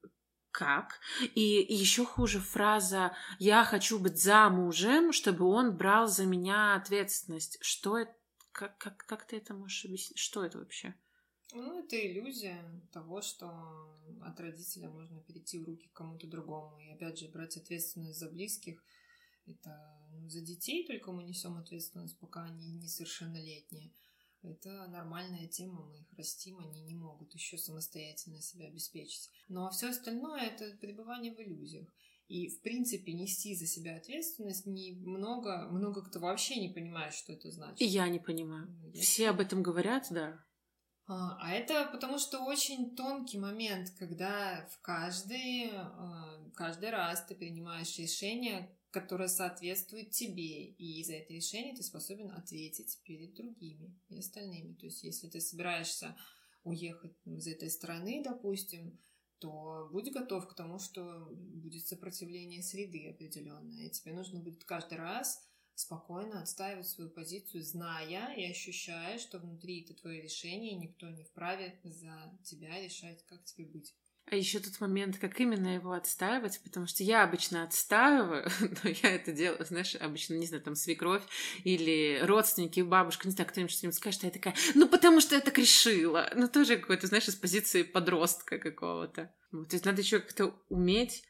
[0.51, 0.99] как.
[1.35, 7.57] И еще хуже фраза «я хочу быть замужем, чтобы он брал за меня ответственность».
[7.61, 8.13] Что это?
[8.51, 10.17] Как, как, как ты это можешь объяснить?
[10.17, 10.93] Что это вообще?
[11.53, 12.61] Ну, это иллюзия
[12.91, 16.77] того, что от родителя можно перейти в руки кому-то другому.
[16.79, 18.83] И опять же, брать ответственность за близких–
[19.45, 23.91] это ну, за детей только мы несем ответственность, пока они несовершеннолетние.
[24.43, 29.29] Это нормальная тема, мы их растим, они не могут еще самостоятельно себя обеспечить.
[29.47, 31.87] Но все остальное это пребывание в иллюзиях.
[32.27, 37.33] И, в принципе, нести за себя ответственность не много, много кто вообще не понимает, что
[37.33, 37.81] это значит.
[37.81, 38.67] И я не понимаю.
[38.81, 40.43] Ну, я Все об этом говорят, да.
[41.07, 47.35] А, а это потому что очень тонкий момент, когда в каждый, а, каждый раз ты
[47.35, 54.19] принимаешь решение, которое соответствует тебе, и за это решение ты способен ответить перед другими и
[54.19, 54.73] остальными.
[54.73, 56.15] То есть, если ты собираешься
[56.63, 58.99] уехать из этой страны, допустим,
[59.39, 63.87] то будь готов к тому, что будет сопротивление среды определенное.
[63.87, 65.41] И тебе нужно будет каждый раз
[65.73, 71.23] спокойно отстаивать свою позицию, зная и ощущая, что внутри это твое решение, и никто не
[71.23, 73.95] вправе за тебя решать, как тебе быть.
[74.31, 78.49] А еще тот момент, как именно его отстаивать, потому что я обычно отстаиваю,
[78.83, 81.23] но я это делаю, знаешь, обычно, не знаю, там, свекровь
[81.65, 85.41] или родственники, бабушка, не знаю, кто-нибудь что-нибудь скажет, а я такая, ну, потому что я
[85.41, 86.31] так решила.
[86.33, 89.35] Ну, тоже какой-то, знаешь, из позиции подростка какого-то.
[89.51, 91.25] Вот, то есть надо еще как-то уметь.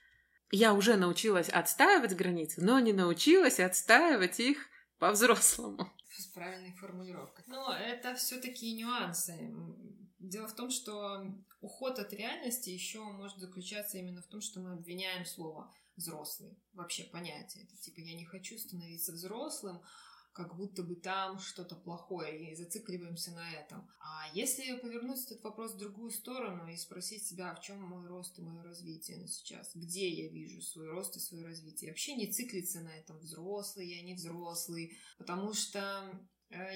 [0.51, 4.59] Я уже научилась отстаивать границы, но не научилась отстаивать их
[4.99, 5.91] по-взрослому.
[6.15, 7.45] С правильной формулировкой.
[7.47, 9.51] Но это все-таки нюансы.
[10.19, 11.25] Дело в том, что
[11.61, 16.57] уход от реальности еще может заключаться именно в том, что мы обвиняем слово взрослый.
[16.73, 17.63] Вообще понятие.
[17.63, 19.81] Это типа я не хочу становиться взрослым,
[20.33, 23.87] как будто бы там что-то плохое, и зацикливаемся на этом.
[23.99, 28.07] А если повернуть этот вопрос в другую сторону и спросить себя, а в чем мой
[28.07, 32.15] рост и мое развитие на сейчас, где я вижу свой рост и свое развитие, вообще
[32.15, 36.09] не циклиться на этом, взрослый я, не взрослый, потому что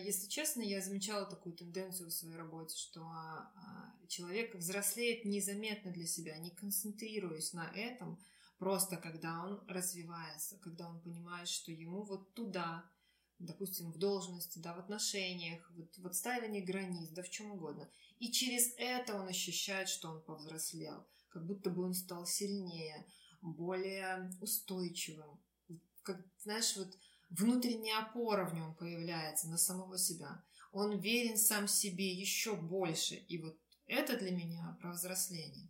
[0.04, 6.08] если честно, я замечала такую тенденцию в своей работе, что а, человек взрослеет незаметно для
[6.08, 8.18] себя, не концентрируясь на этом,
[8.58, 12.90] просто когда он развивается, когда он понимает, что ему вот туда,
[13.40, 17.90] допустим, в должности, да, в отношениях, вот, в отстаивании границ, да в чем угодно.
[18.20, 23.06] И через это он ощущает, что он повзрослел, как будто бы он стал сильнее,
[23.42, 25.40] более устойчивым.
[26.02, 26.98] Как, знаешь, вот
[27.38, 30.44] внутренняя опора в нем появляется на самого себя.
[30.72, 33.16] Он верен сам себе еще больше.
[33.16, 35.70] И вот это для меня про взросление.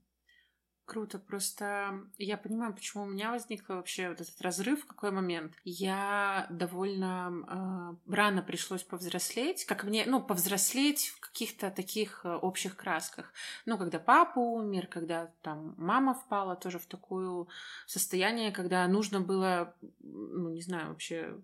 [0.85, 5.53] Круто, просто я понимаю, почему у меня возник вообще вот этот разрыв, в какой момент.
[5.63, 12.75] Я довольно э, рано пришлось повзрослеть, как мне, ну, повзрослеть в каких-то таких э, общих
[12.75, 13.33] красках.
[13.65, 17.47] Ну, когда папа умер, когда там мама впала тоже в такое
[17.87, 21.35] состояние, когда нужно было, ну, не знаю, вообще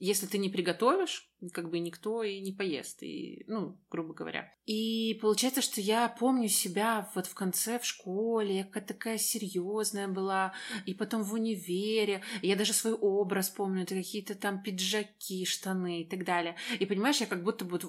[0.00, 4.52] если ты не приготовишь, как бы никто и не поест, и, ну, грубо говоря.
[4.66, 10.06] И получается, что я помню себя вот в конце в школе, я какая-то такая серьезная
[10.08, 10.52] была,
[10.86, 16.04] и потом в универе, я даже свой образ помню, это какие-то там пиджаки, штаны и
[16.04, 16.56] так далее.
[16.78, 17.80] И понимаешь, я как будто бы,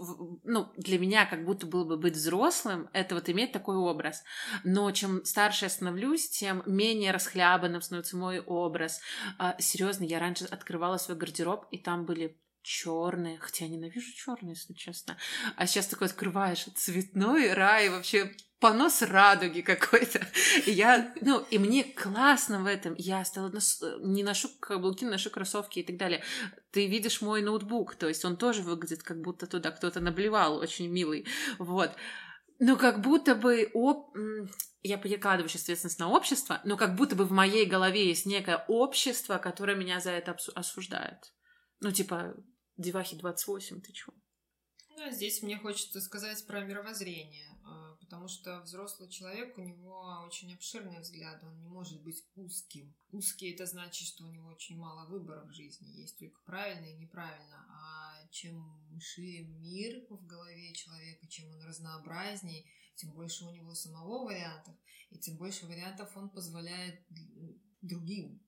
[0.43, 4.23] ну, для меня как будто было бы быть взрослым, это вот иметь такой образ.
[4.63, 9.01] Но чем старше я становлюсь, тем менее расхлябанным становится мой образ.
[9.37, 14.51] А, серьезно, я раньше открывала свой гардероб, и там были черные, хотя я ненавижу черные,
[14.51, 15.17] если честно.
[15.55, 20.25] А сейчас такой открываешь цветной рай, вообще понос радуги какой-то.
[20.67, 22.93] Я, ну, и мне классно в этом.
[22.97, 23.51] Я стала
[24.01, 26.23] не ношу каблуки, ношу кроссовки и так далее.
[26.71, 30.87] Ты видишь мой ноутбук, то есть он тоже выглядит, как будто туда кто-то наблевал, очень
[30.87, 31.25] милый.
[31.57, 31.91] Вот.
[32.59, 34.15] Но как будто бы об...
[34.83, 38.63] я перекладываю сейчас ответственность на общество, но как будто бы в моей голове есть некое
[38.67, 41.33] общество, которое меня за это осуждает.
[41.81, 42.35] Ну, типа,
[42.77, 44.13] Девахи 28, ты чё?
[44.97, 50.53] Ну, здесь мне хочется сказать про мировоззрение, а, потому что взрослый человек, у него очень
[50.53, 52.93] обширный взгляд, он не может быть узким.
[53.11, 56.97] Узкий это значит, что у него очень мало выбора в жизни, есть только правильно и
[56.97, 57.65] неправильно.
[57.69, 64.25] А чем шире мир в голове человека, чем он разнообразней, тем больше у него самого
[64.25, 64.75] вариантов,
[65.09, 67.03] и тем больше вариантов он позволяет
[67.81, 68.39] другим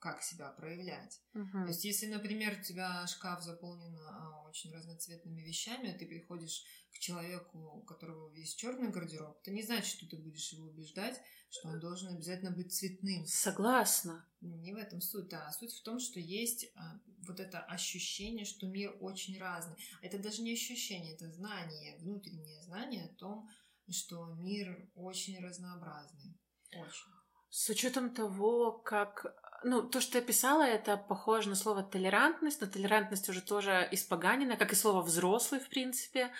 [0.00, 1.20] как себя проявлять.
[1.34, 1.62] Uh-huh.
[1.62, 6.64] То есть, если, например, у тебя шкаф заполнен а, очень разноцветными вещами, а ты приходишь
[6.92, 11.20] к человеку, у которого весь черный гардероб, это не значит, что ты будешь его убеждать,
[11.50, 13.26] что он должен обязательно быть цветным.
[13.26, 14.26] Согласна.
[14.40, 18.66] Не в этом суть, а суть в том, что есть а, вот это ощущение, что
[18.66, 19.76] мир очень разный.
[20.00, 23.48] Это даже не ощущение, это знание, внутреннее знание о том,
[23.90, 26.38] что мир очень разнообразный.
[26.72, 27.19] Очень.
[27.50, 32.66] С учетом того, как ну, то, что я писала, это похоже на слово толерантность, но
[32.66, 36.30] толерантность уже тоже испоганена, как и слово взрослый, в принципе.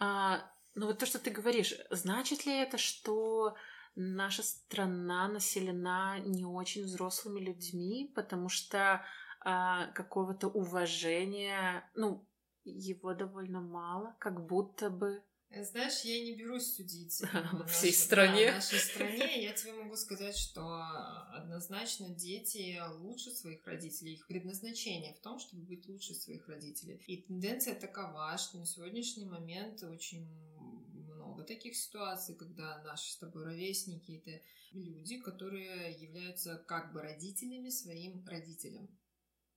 [0.00, 0.40] А,
[0.74, 3.56] но вот то, что ты говоришь, значит ли это, что
[3.94, 9.04] наша страна населена не очень взрослыми людьми, потому что
[9.40, 12.26] а, какого-то уважения, ну,
[12.64, 15.22] его довольно мало, как будто бы
[15.60, 17.20] знаешь, я не берусь судить
[17.52, 18.46] во всей нашей, стране.
[18.46, 19.44] Да, нашей стране.
[19.44, 20.64] Я тебе могу сказать, что
[21.32, 24.14] однозначно дети лучше своих родителей.
[24.14, 27.02] Их предназначение в том, чтобы быть лучше своих родителей.
[27.06, 30.26] И тенденция такова, что на сегодняшний момент очень
[31.32, 37.68] много таких ситуаций, когда наши с тобой ровесники— это люди, которые являются как бы родителями
[37.68, 38.86] своим родителям.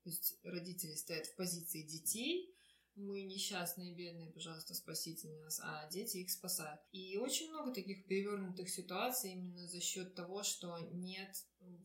[0.04, 2.55] То есть родители стоят в позиции детей,
[2.96, 6.80] мы несчастные, бедные, пожалуйста, спасите нас, а дети их спасают.
[6.92, 11.36] И очень много таких перевернутых ситуаций именно за счет того, что нет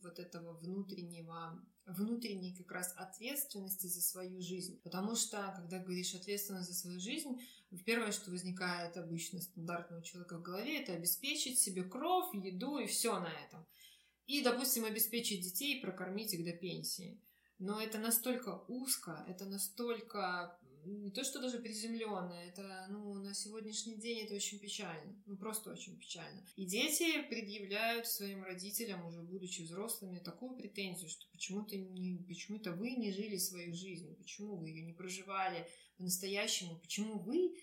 [0.01, 4.79] вот этого внутреннего, внутренней как раз ответственности за свою жизнь.
[4.83, 7.41] Потому что, когда говоришь ответственность за свою жизнь,
[7.85, 13.19] первое, что возникает обычно стандартного человека в голове, это обеспечить себе кровь, еду и все
[13.19, 13.65] на этом.
[14.27, 17.19] И, допустим, обеспечить детей, прокормить их до пенсии.
[17.59, 23.95] Но это настолько узко, это настолько не то, что даже приземленное, это, ну, на сегодняшний
[23.95, 25.15] день это очень печально.
[25.25, 26.45] Ну, просто очень печально.
[26.55, 32.91] И дети предъявляют своим родителям, уже будучи взрослыми, такую претензию, что почему-то не, почему-то вы
[32.91, 35.67] не жили свою жизнь, почему вы ее не проживали
[35.97, 37.55] по-настоящему, почему вы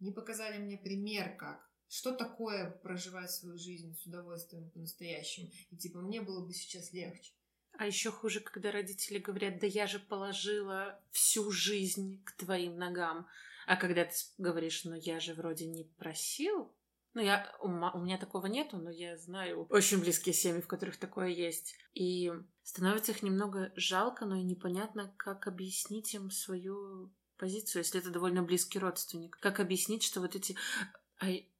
[0.00, 5.50] не показали мне пример, как что такое проживать свою жизнь с удовольствием по-настоящему.
[5.70, 7.32] И типа мне было бы сейчас легче.
[7.78, 13.26] А еще хуже, когда родители говорят, да я же положила всю жизнь к твоим ногам.
[13.66, 16.72] А когда ты говоришь, ну я же вроде не просил,
[17.16, 20.98] ну, я, у, у меня такого нету, но я знаю очень близкие семьи, в которых
[20.98, 21.74] такое есть.
[21.94, 22.30] И
[22.62, 28.42] становится их немного жалко, но и непонятно, как объяснить им свою позицию, если это довольно
[28.42, 29.38] близкий родственник.
[29.40, 30.56] Как объяснить, что вот эти...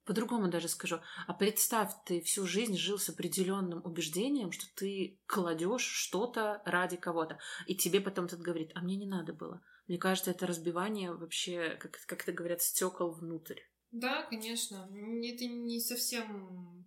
[0.07, 1.00] по-другому даже скажу.
[1.26, 7.38] А представь, ты всю жизнь жил с определенным убеждением, что ты кладешь что-то ради кого-то.
[7.66, 9.61] И тебе потом тот говорит, а мне не надо было.
[9.88, 13.61] Мне кажется, это разбивание вообще, как, как это говорят, стекол внутрь.
[13.90, 14.88] Да, конечно.
[15.22, 16.84] Это не совсем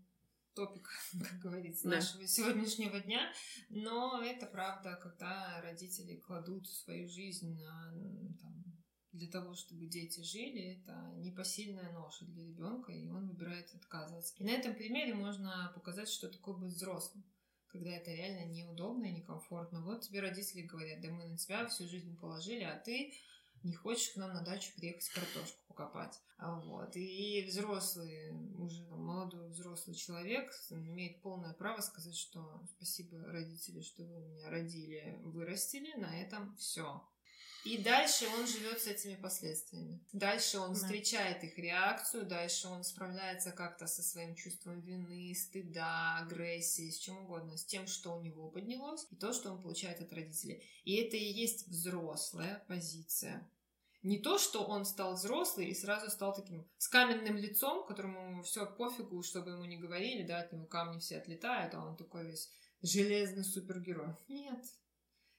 [0.53, 0.89] топик,
[1.29, 1.97] как говорится, да.
[1.97, 3.31] нашего сегодняшнего дня,
[3.69, 7.93] но это правда, когда родители кладут свою жизнь на,
[8.41, 8.68] там,
[9.11, 14.33] для того, чтобы дети жили, это непосильная ноша для ребенка, и он выбирает отказываться.
[14.37, 17.23] И на этом примере можно показать, что такое быть взрослым
[17.71, 19.81] когда это реально неудобно и некомфортно.
[19.81, 23.13] Вот тебе родители говорят, да мы на тебя всю жизнь положили, а ты
[23.63, 26.19] не хочешь к нам на дачу приехать картошку покопать.
[26.37, 26.95] А вот.
[26.95, 34.19] И взрослый, уже молодой взрослый человек имеет полное право сказать, что спасибо родители, что вы
[34.21, 37.03] меня родили, вырастили, на этом все.
[37.65, 40.01] И дальше он живет с этими последствиями.
[40.13, 40.79] Дальше он да.
[40.79, 47.17] встречает их реакцию, дальше он справляется как-то со своим чувством вины, стыда, агрессии, с чем
[47.17, 50.63] угодно, с тем, что у него поднялось, и то, что он получает от родителей.
[50.85, 53.49] И это и есть взрослая позиция.
[54.01, 58.65] Не то, что он стал взрослый и сразу стал таким с каменным лицом, которому все
[58.65, 62.49] пофигу, чтобы ему не говорили, да, от него камни все отлетают, а он такой весь
[62.81, 64.15] железный супергерой.
[64.29, 64.63] Нет,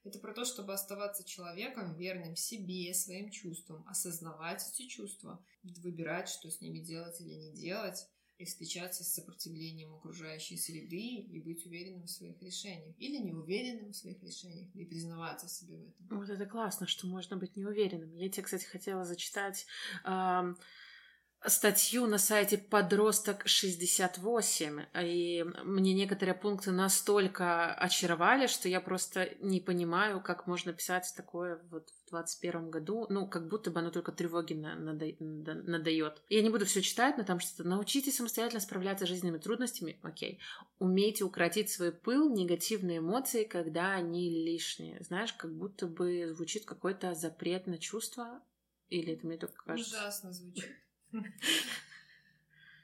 [0.05, 6.51] это про то, чтобы оставаться человеком, верным себе, своим чувствам, осознавать эти чувства, выбирать, что
[6.51, 8.07] с ними делать или не делать,
[8.38, 12.94] и встречаться с сопротивлением окружающей среды и быть уверенным в своих решениях.
[12.98, 16.18] Или неуверенным в своих решениях, и признаваться себе в этом.
[16.18, 18.14] Вот это классно, что можно быть неуверенным.
[18.14, 19.66] Я тебе, кстати, хотела зачитать...
[20.05, 20.55] Э
[21.47, 29.61] статью на сайте «Подросток 68», и мне некоторые пункты настолько очаровали, что я просто не
[29.61, 34.12] понимаю, как можно писать такое вот в 21 году, ну, как будто бы оно только
[34.12, 36.22] тревоги надает.
[36.28, 40.41] Я не буду все читать, но там что-то «Научитесь самостоятельно справляться с жизненными трудностями», окей.
[40.78, 45.03] «Умейте укротить свой пыл, негативные эмоции, когда они лишние».
[45.03, 48.43] Знаешь, как будто бы звучит какой-то запрет на чувство,
[48.88, 49.97] или это мне только кажется?
[49.97, 50.68] Ужасно звучит.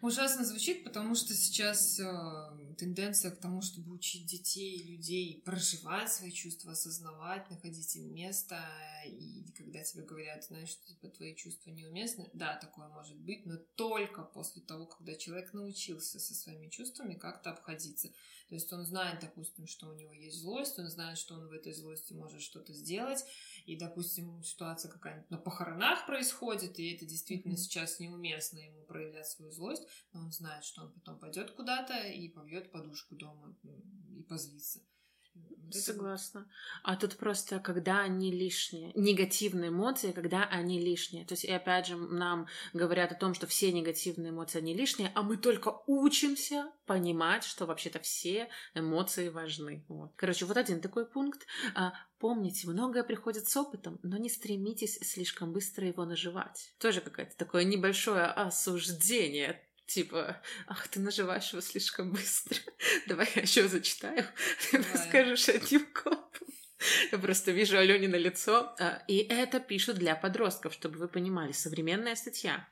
[0.02, 2.04] Ужасно звучит, потому что сейчас э,
[2.76, 8.62] тенденция к тому, чтобы учить детей, людей проживать свои чувства, осознавать, находить им место.
[9.06, 13.56] И когда тебе говорят, знаешь, что типа, твои чувства неуместны, да, такое может быть, но
[13.74, 18.08] только после того, когда человек научился со своими чувствами как-то обходиться.
[18.48, 21.52] То есть он знает, допустим, что у него есть злость, он знает, что он в
[21.52, 23.24] этой злости может что-то сделать,
[23.66, 27.56] и, допустим, ситуация какая-нибудь на похоронах происходит, и это действительно mm-hmm.
[27.56, 32.28] сейчас неуместно ему проявлять свою злость, но он знает, что он потом пойдет куда-то и
[32.28, 33.56] побьет подушку дома
[34.10, 34.80] и позлится.
[35.70, 36.48] Согласна.
[36.82, 41.24] А тут просто, когда они лишние, негативные эмоции, когда они лишние.
[41.24, 45.10] То есть, и опять же, нам говорят о том, что все негативные эмоции, они лишние,
[45.14, 49.84] а мы только учимся понимать, что вообще-то все эмоции важны.
[49.88, 50.12] Вот.
[50.16, 51.46] Короче, вот один такой пункт.
[51.74, 56.74] А, помните, многое приходит с опытом, но не стремитесь слишком быстро его наживать.
[56.78, 62.58] Тоже какое-то такое небольшое осуждение Типа, ах, ты наживаешь его слишком быстро.
[63.06, 64.24] Давай я еще зачитаю.
[64.70, 66.48] Ты расскажешь одним копом.
[67.12, 68.74] Я просто вижу Алене на лицо.
[68.80, 71.52] А, и это пишут для подростков, чтобы вы понимали.
[71.52, 72.68] Современная статья.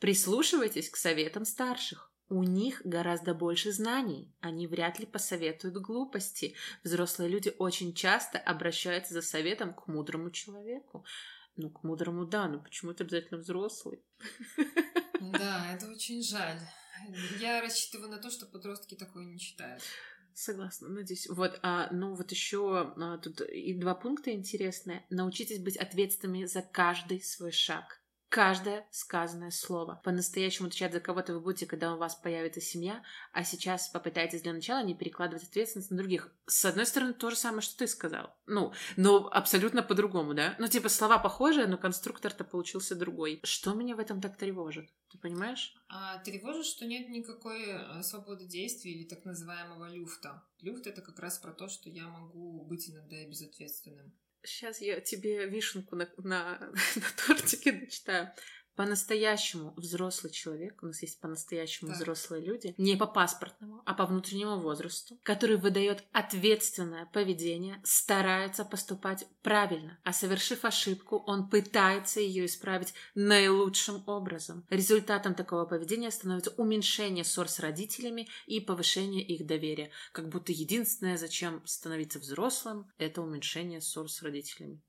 [0.00, 2.12] Прислушивайтесь к советам старших.
[2.28, 4.32] У них гораздо больше знаний.
[4.40, 6.54] Они вряд ли посоветуют глупости.
[6.84, 11.04] Взрослые люди очень часто обращаются за советом к мудрому человеку.
[11.58, 14.02] Ну, к мудрому да, но почему это обязательно взрослый?
[15.20, 16.60] Да, это очень жаль.
[17.40, 19.82] Я рассчитываю на то, что подростки такое не читают.
[20.32, 21.28] Согласна, надеюсь.
[21.28, 25.04] Вот, а, ну вот еще а, тут и два пункта интересные.
[25.10, 27.97] Научитесь быть ответственными за каждый свой шаг
[28.28, 30.00] каждое сказанное слово.
[30.04, 33.02] По-настоящему отвечать за кого-то вы будете, когда у вас появится семья,
[33.32, 36.32] а сейчас попытайтесь для начала не перекладывать ответственность на других.
[36.46, 38.34] С одной стороны, то же самое, что ты сказал.
[38.46, 40.54] Ну, но абсолютно по-другому, да?
[40.58, 43.40] Ну, типа, слова похожие, но конструктор-то получился другой.
[43.44, 44.90] Что меня в этом так тревожит?
[45.10, 45.74] Ты понимаешь?
[45.88, 50.42] А, тревожит, что нет никакой э, свободы действий или так называемого люфта.
[50.60, 54.12] Люфт— это как раз про то, что я могу быть иногда и безответственным.
[54.44, 56.58] Сейчас я тебе вишенку на, на,
[56.96, 58.30] на тортике дочитаю.
[58.78, 61.98] По-настоящему взрослый человек, у нас есть по-настоящему так.
[61.98, 69.26] взрослые люди, не по паспортному, а по внутреннему возрасту, который выдает ответственное поведение, старается поступать
[69.42, 74.64] правильно, а совершив ошибку, он пытается ее исправить наилучшим образом.
[74.70, 81.18] Результатом такого поведения становится уменьшение ссор с родителями и повышение их доверия, как будто единственное,
[81.18, 84.80] зачем становиться взрослым, это уменьшение ссор с родителями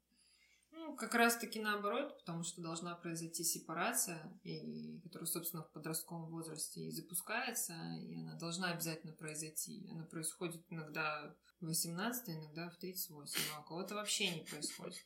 [0.96, 6.92] как раз-таки наоборот, потому что должна произойти сепарация, и, которая, собственно, в подростковом возрасте и
[6.92, 9.88] запускается, и она должна обязательно произойти.
[9.92, 15.04] Она происходит иногда в 18, иногда в 38, а у кого-то вообще не происходит.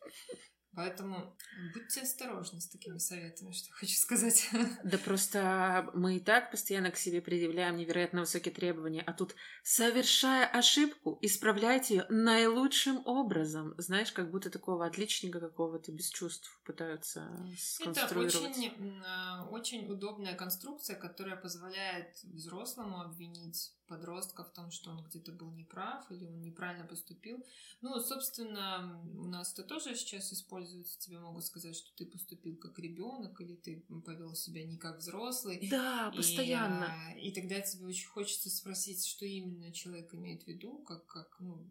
[0.75, 1.35] Поэтому
[1.73, 4.49] будьте осторожны с такими советами, что хочу сказать.
[4.83, 10.45] Да просто мы и так постоянно к себе предъявляем невероятно высокие требования, а тут, совершая
[10.47, 13.75] ошибку, исправляйте ее наилучшим образом.
[13.77, 18.35] Знаешь, как будто такого отличника какого-то без чувств пытаются сконструировать.
[18.35, 25.03] Это очень, а, очень удобная конструкция, которая позволяет взрослому обвинить подростка в том, что он
[25.03, 27.43] где-то был неправ или он неправильно поступил.
[27.81, 30.99] Ну, собственно, у нас это тоже сейчас используется.
[30.99, 35.67] Тебе могут сказать, что ты поступил как ребенок или ты повел себя не как взрослый.
[35.69, 36.91] Да, постоянно.
[37.17, 41.35] И, и тогда тебе очень хочется спросить, что именно человек имеет в виду, как, как
[41.39, 41.65] ну,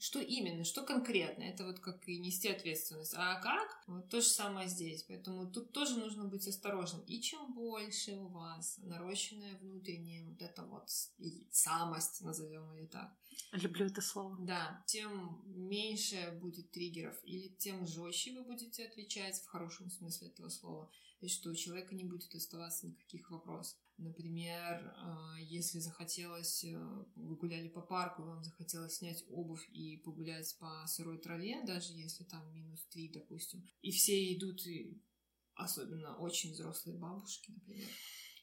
[0.00, 1.42] что именно, что конкретно.
[1.42, 3.14] Это вот как и нести ответственность.
[3.16, 3.82] А как?
[3.86, 5.02] Вот то же самое здесь.
[5.04, 7.02] Поэтому тут тоже нужно быть осторожным.
[7.06, 10.90] И чем больше у вас нарощенная внутренняя вот эта вот
[11.50, 13.16] самость, назовем ее так.
[13.52, 14.36] Люблю это слово.
[14.40, 20.48] Да, тем меньше будет триггеров, или тем жестче вы будете отвечать в хорошем смысле этого
[20.48, 20.90] слова,
[21.20, 23.78] и что у человека не будет оставаться никаких вопросов.
[23.96, 26.76] Например, а, если захотелось, э,
[27.14, 32.24] вы гуляли по парку, вам захотелось снять обувь и погулять по сырой траве, даже если
[32.24, 34.60] там минус 3, допустим, и все идут,
[35.54, 37.88] особенно очень взрослые бабушки, например,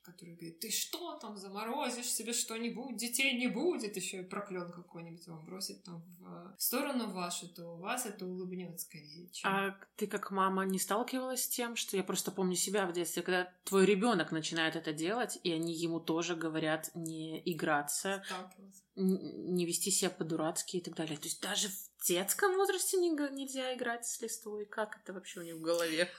[0.04, 5.28] который говорит, ты что там заморозишь себе что-нибудь, детей не будет, еще и проклен какой-нибудь
[5.28, 9.30] вам бросит там в сторону вашу, то у вас это улыбнет скорее.
[9.30, 9.50] Чем...
[9.52, 13.24] А ты как мама не сталкивалась с тем, что я просто помню себя в детстве,
[13.24, 18.24] когда твой ребенок начинает это делать, и они ему тоже говорят не играться,
[18.96, 21.18] не вести себя по-дурацки и так далее.
[21.18, 24.66] То есть даже в детском возрасте не, нельзя играть с листвой.
[24.66, 26.10] Как это вообще у них в голове?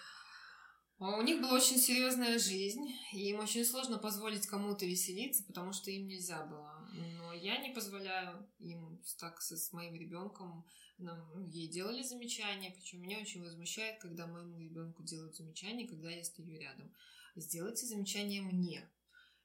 [1.05, 5.73] А у них была очень серьезная жизнь, и им очень сложно позволить кому-то веселиться, потому
[5.73, 6.89] что им нельзя было.
[7.17, 10.65] Но я не позволяю им так с, моим ребенком.
[10.99, 16.09] Нам, ну, ей делали замечания, причем меня очень возмущает, когда моему ребенку делают замечания, когда
[16.09, 16.95] я стою рядом.
[17.35, 18.89] Сделайте замечание мне,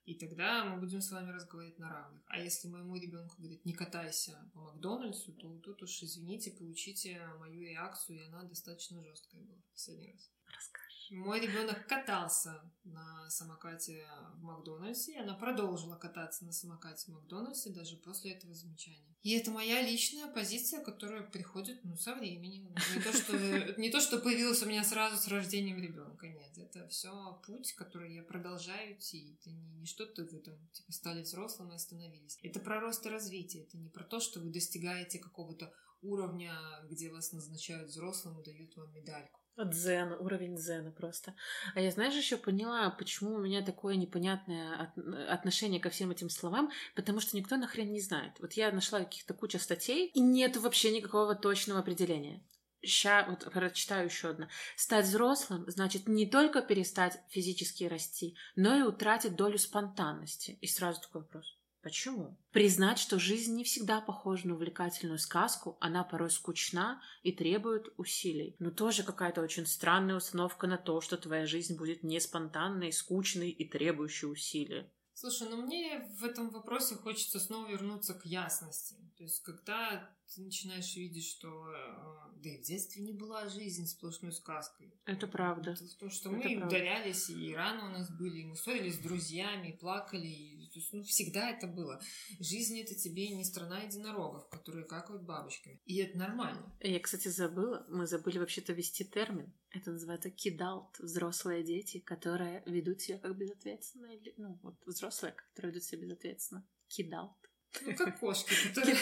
[0.05, 2.21] и тогда мы будем с вами разговаривать на равных.
[2.27, 7.61] А если моему ребенку говорит, не катайся по Макдональдсу, то тут уж, извините, получите мою
[7.61, 10.31] реакцию, и она достаточно жесткая была в последний раз.
[10.45, 10.86] Расскажи.
[11.09, 14.05] Мой ребенок катался на самокате
[14.35, 19.15] в Макдональдсе, и она продолжила кататься на самокате в Макдональдсе даже после этого замечания.
[19.21, 22.73] И это моя личная позиция, которая приходит ну, со временем.
[22.95, 23.33] Не то, что,
[23.77, 26.27] не то, что появилась у меня сразу с рождением ребенка.
[26.27, 29.37] Нет, это все путь, который я продолжаю идти.
[29.39, 32.37] Это не, не что-то вы там типа, стали взрослым и остановились.
[32.41, 33.63] Это про рост и развитие.
[33.63, 36.53] Это не про то, что вы достигаете какого-то уровня,
[36.89, 39.41] где вас назначают взрослым и дают вам медальку.
[39.65, 41.33] Дзен, уровень дзена просто.
[41.73, 44.93] А я, знаешь, еще поняла, почему у меня такое непонятное
[45.29, 48.33] отношение ко всем этим словам, потому что никто нахрен не знает.
[48.39, 52.43] Вот я нашла каких-то куча статей, и нет вообще никакого точного определения.
[52.83, 54.47] Сейчас вот прочитаю еще одно.
[54.75, 60.59] Стать взрослым значит не только перестать физически расти, но и утратить долю спонтанности.
[60.61, 61.56] И сразу такой вопрос.
[61.87, 62.37] Почему?
[62.51, 68.57] Признать, что жизнь не всегда похожа на увлекательную сказку, она порой скучна и требует усилий.
[68.59, 73.51] Но тоже какая-то очень странная установка на то, что твоя жизнь будет не спонтанной, скучной
[73.51, 74.91] и требующей усилий.
[75.13, 78.95] Слушай, ну мне в этом вопросе хочется снова вернуться к ясности.
[79.17, 83.87] То есть, когда ты начинаешь видеть, что э, да и в детстве не была жизнь
[83.87, 84.93] сплошной сказкой.
[85.05, 85.75] Это правда.
[85.99, 86.67] То, что мы правда.
[86.67, 90.27] ударялись, и рано у нас были, и мы ссорились с друзьями, и плакали.
[90.27, 91.99] И, то есть, ну, всегда это было.
[92.39, 95.81] Жизнь это тебе не страна единорогов, которые какают бабочками.
[95.85, 96.71] И это нормально.
[96.81, 97.83] Я, кстати, забыла.
[97.89, 99.51] Мы забыли вообще-то ввести термин.
[99.71, 100.99] Это называется кидалт.
[100.99, 104.09] Взрослые дети, которые ведут себя как безответственно.
[104.37, 106.67] Ну, вот взрослые, которые ведут себя безответственно.
[106.87, 107.35] Кидалт.
[107.81, 108.97] Ну, как кошки, которые...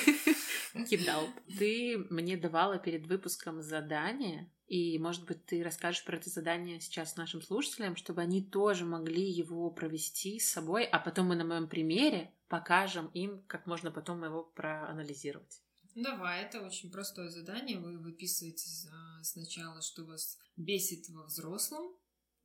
[0.86, 1.28] Кидал.
[1.60, 7.16] Ты мне давала перед выпуском задание, и, может быть, ты расскажешь про это задание сейчас
[7.16, 11.68] нашим слушателям, чтобы они тоже могли его провести с собой, а потом мы на моем
[11.68, 15.62] примере покажем им, как можно потом его проанализировать.
[15.94, 17.80] Давай, это очень простое задание.
[17.80, 21.96] Вы выписываете а, сначала, что вас бесит во взрослом,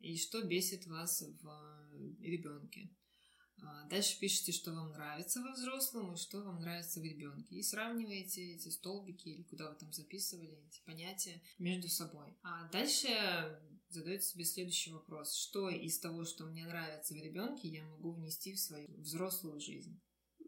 [0.00, 2.90] и что бесит вас в э, ребенке.
[3.62, 7.56] А, дальше пишите, что вам нравится во взрослом и что вам нравится в ребенке.
[7.56, 12.36] И сравниваете эти столбики или куда вы там записывали эти понятия между собой.
[12.42, 13.08] А дальше
[13.88, 15.34] задаете себе следующий вопрос.
[15.34, 20.00] Что из того, что мне нравится в ребенке, я могу внести в свою взрослую жизнь?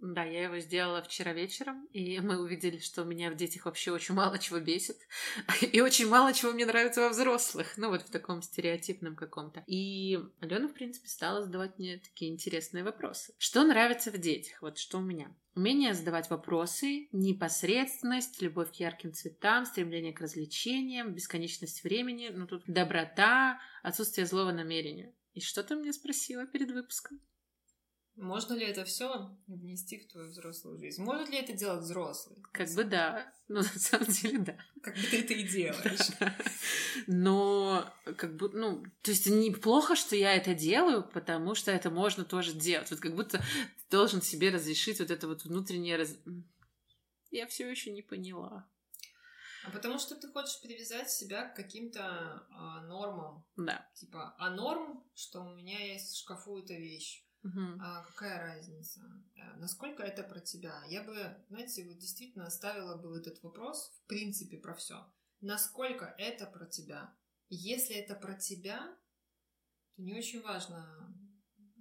[0.02, 4.16] Да, я его сделала вчера вечером, и мы увидели, что меня в детях вообще очень
[4.16, 4.98] мало чего бесит,
[5.62, 9.62] и очень мало чего мне нравится во взрослых, ну вот в таком стереотипном каком-то.
[9.68, 13.32] И Алена, в принципе, стала задавать мне такие интересные вопросы.
[13.38, 14.60] Что нравится в детях?
[14.60, 15.32] Вот что у меня.
[15.54, 22.64] Умение задавать вопросы, непосредственность, любовь к ярким цветам, стремление к развлечениям, бесконечность времени, ну тут
[22.66, 25.14] доброта, отсутствие злого намерения.
[25.34, 27.20] И что ты мне спросила перед выпуском?
[28.16, 31.02] Можно ли это все внести в твою взрослую жизнь?
[31.02, 32.42] Может ли это делать взрослый?
[32.52, 33.32] Как бы да.
[33.48, 34.56] Ну, на самом деле, да.
[34.82, 36.10] Как бы ты это и делаешь.
[37.06, 42.24] Но, как бы, ну, то есть неплохо, что я это делаю, потому что это можно
[42.24, 42.90] тоже делать.
[42.90, 46.14] Вот как будто ты должен себе разрешить вот это вот внутреннее раз...
[47.30, 48.68] Я все еще не поняла.
[49.64, 53.46] А потому что ты хочешь привязать себя к каким-то а, нормам.
[53.56, 53.88] Да.
[53.94, 57.21] Типа, а норм, что у меня есть в шкафу эта вещь.
[57.44, 57.78] Угу.
[57.80, 59.00] А какая разница?
[59.34, 60.84] Э, насколько это про тебя?
[60.88, 65.12] Я бы, знаете, вот действительно оставила бы этот вопрос, в принципе, про все.
[65.40, 67.12] Насколько это про тебя?
[67.48, 68.96] Если это про тебя,
[69.96, 71.12] то не очень важно,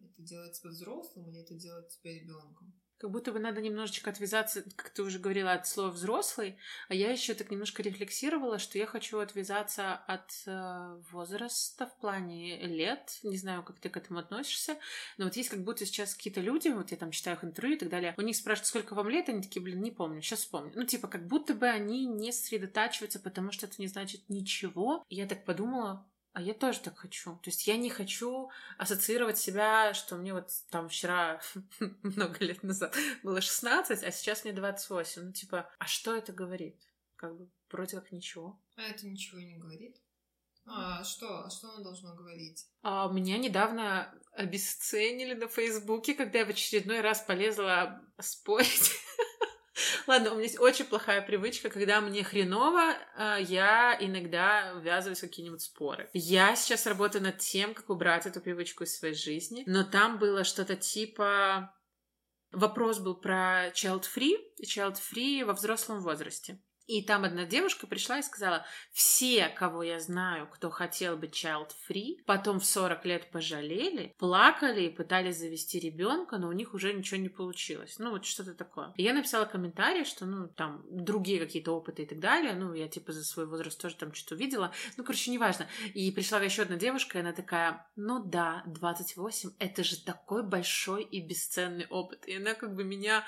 [0.04, 2.81] это делать тебя взрослым или это делать тебя ребенком.
[3.02, 7.10] Как будто бы надо немножечко отвязаться, как ты уже говорила, от слова взрослый, а я
[7.10, 13.18] еще так немножко рефлексировала, что я хочу отвязаться от э, возраста в плане лет.
[13.24, 14.78] Не знаю, как ты к этому относишься,
[15.18, 17.80] но вот есть как будто сейчас какие-то люди, вот я там читаю их интервью и
[17.80, 20.72] так далее, у них спрашивают, сколько вам лет, они такие, блин, не помню, сейчас вспомню.
[20.76, 25.04] Ну, типа, как будто бы они не сосредотачиваются, потому что это не значит ничего.
[25.10, 27.36] И я так подумала, а я тоже так хочу.
[27.38, 31.42] То есть я не хочу ассоциировать себя, что мне вот там вчера,
[32.04, 35.24] много лет назад, было 16, а сейчас мне 28.
[35.24, 36.80] Ну, типа, а что это говорит?
[37.16, 38.60] Как бы вроде как ничего.
[38.78, 39.98] А это ничего не говорит?
[40.66, 41.44] А что?
[41.44, 42.68] А что оно должно говорить?
[42.82, 48.92] А меня недавно обесценили на Фейсбуке, когда я в очередной раз полезла спорить
[50.08, 55.22] Ладно, у меня есть очень плохая привычка, когда мне хреново, а, я иногда ввязываюсь в
[55.22, 56.10] какие-нибудь споры.
[56.14, 60.44] Я сейчас работаю над тем, как убрать эту привычку из своей жизни, но там было
[60.44, 61.76] что-то типа...
[62.52, 66.60] Вопрос был про child-free, child-free во взрослом возрасте.
[66.92, 72.18] И там одна девушка пришла и сказала, все, кого я знаю, кто хотел быть child-free,
[72.26, 77.18] потом в 40 лет пожалели, плакали и пытались завести ребенка, но у них уже ничего
[77.22, 77.96] не получилось.
[77.98, 78.92] Ну, вот что-то такое.
[78.98, 82.56] И я написала комментарий, что, ну, там, другие какие-то опыты и так далее.
[82.56, 84.74] Ну, я, типа, за свой возраст тоже там что-то увидела.
[84.98, 85.68] Ну, короче, неважно.
[85.94, 91.04] И пришла еще одна девушка, и она такая, ну да, 28, это же такой большой
[91.04, 92.28] и бесценный опыт.
[92.28, 93.24] И она как бы меня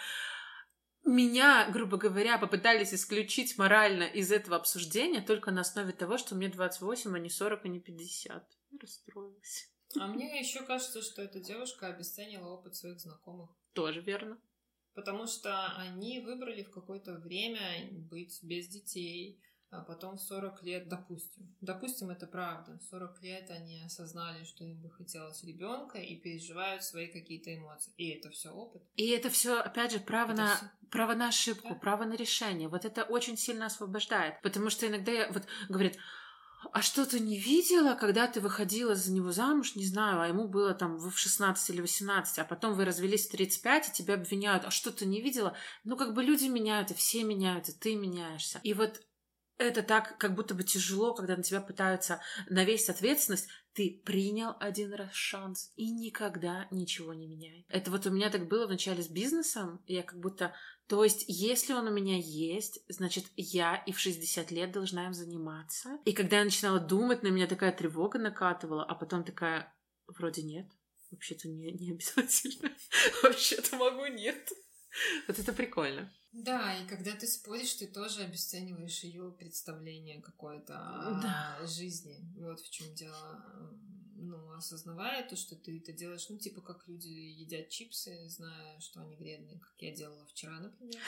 [1.06, 6.50] меня, грубо говоря, попытались исключить морально из этого обсуждения только на основе того, что мне
[6.50, 8.48] 28, а не 40, а не 50.
[8.80, 9.70] Расстроилась.
[10.00, 13.50] А мне еще кажется, что эта девушка обесценила опыт своих знакомых.
[13.74, 14.40] Тоже верно.
[14.94, 19.42] Потому что они выбрали в какое-то время быть без детей,
[19.74, 24.64] а потом в 40 лет, допустим, допустим, это правда, в 40 лет они осознали, что
[24.64, 27.92] им бы хотелось ребенка и переживают свои какие-то эмоции.
[27.98, 28.84] И это все опыт.
[28.96, 30.66] И это все, опять же, право, это на, все...
[30.92, 31.76] право на ошибку, да?
[31.76, 32.70] право на решение.
[32.70, 34.42] Вот это очень сильно освобождает.
[34.44, 35.98] Потому что иногда я, вот говорит,
[36.72, 40.48] а что ты не видела, когда ты выходила за него замуж, не знаю, а ему
[40.48, 44.66] было там в 16 или 18, а потом вы развелись в 35, и тебя обвиняют,
[44.66, 45.56] а что ты не видела?
[45.84, 48.60] Ну, как бы люди меняются, все меняются, ты меняешься.
[48.64, 49.02] И вот
[49.58, 53.48] это так, как будто бы тяжело, когда на тебя пытаются навесить ответственность.
[53.74, 57.66] Ты принял один раз шанс и никогда ничего не меняй.
[57.70, 59.82] Это вот у меня так было вначале с бизнесом.
[59.88, 60.54] Я как будто...
[60.88, 65.14] То есть, если он у меня есть, значит, я и в 60 лет должна им
[65.14, 65.98] заниматься.
[66.06, 69.74] И когда я начинала думать, на меня такая тревога накатывала, а потом такая,
[70.08, 70.68] вроде нет.
[71.10, 72.72] Вообще-то не, не обязательно.
[73.24, 74.52] Вообще-то могу нет.
[75.28, 76.12] Вот это прикольно.
[76.34, 80.74] Да, и когда ты споришь, ты тоже обесцениваешь ее представление какое-то
[81.22, 81.58] да.
[81.62, 82.20] о жизни.
[82.38, 83.46] Вот в чем дело.
[84.16, 89.02] Ну, осознавая то, что ты это делаешь, ну, типа, как люди едят чипсы, зная, что
[89.02, 91.02] они вредные, как я делала вчера, например.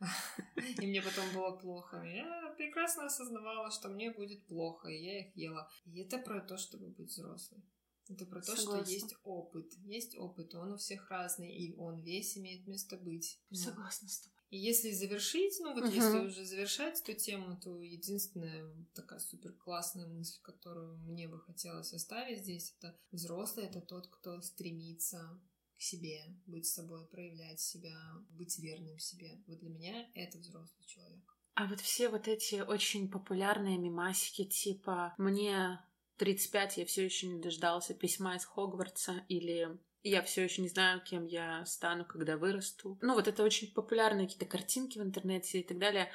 [0.80, 2.02] И мне потом было плохо.
[2.02, 5.70] Я прекрасно осознавала, что мне будет плохо, и я их ела.
[5.86, 7.62] И это про то, чтобы быть взрослой.
[8.08, 8.84] Это про то, Согласна.
[8.84, 9.72] что есть опыт.
[9.84, 13.40] Есть опыт, он у всех разный, и он весь имеет место быть.
[13.52, 14.41] Согласна с тобой.
[14.52, 15.94] И если завершить, ну вот uh-huh.
[15.94, 21.94] если уже завершать эту тему, то единственная такая супер классная мысль, которую мне бы хотелось
[21.94, 25.40] оставить здесь, это взрослый это тот, кто стремится
[25.78, 27.96] к себе, быть собой, проявлять себя,
[28.28, 29.42] быть верным себе.
[29.46, 31.34] Вот для меня это взрослый человек.
[31.54, 35.80] А вот все вот эти очень популярные мимасики типа «Мне
[36.18, 41.02] 35, я все еще не дождался письма из Хогвартса» или я все еще не знаю,
[41.02, 42.98] кем я стану, когда вырасту.
[43.02, 46.10] Ну, вот это очень популярные какие-то картинки в интернете и так далее.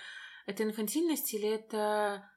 [0.46, 2.30] Это инфантильность или это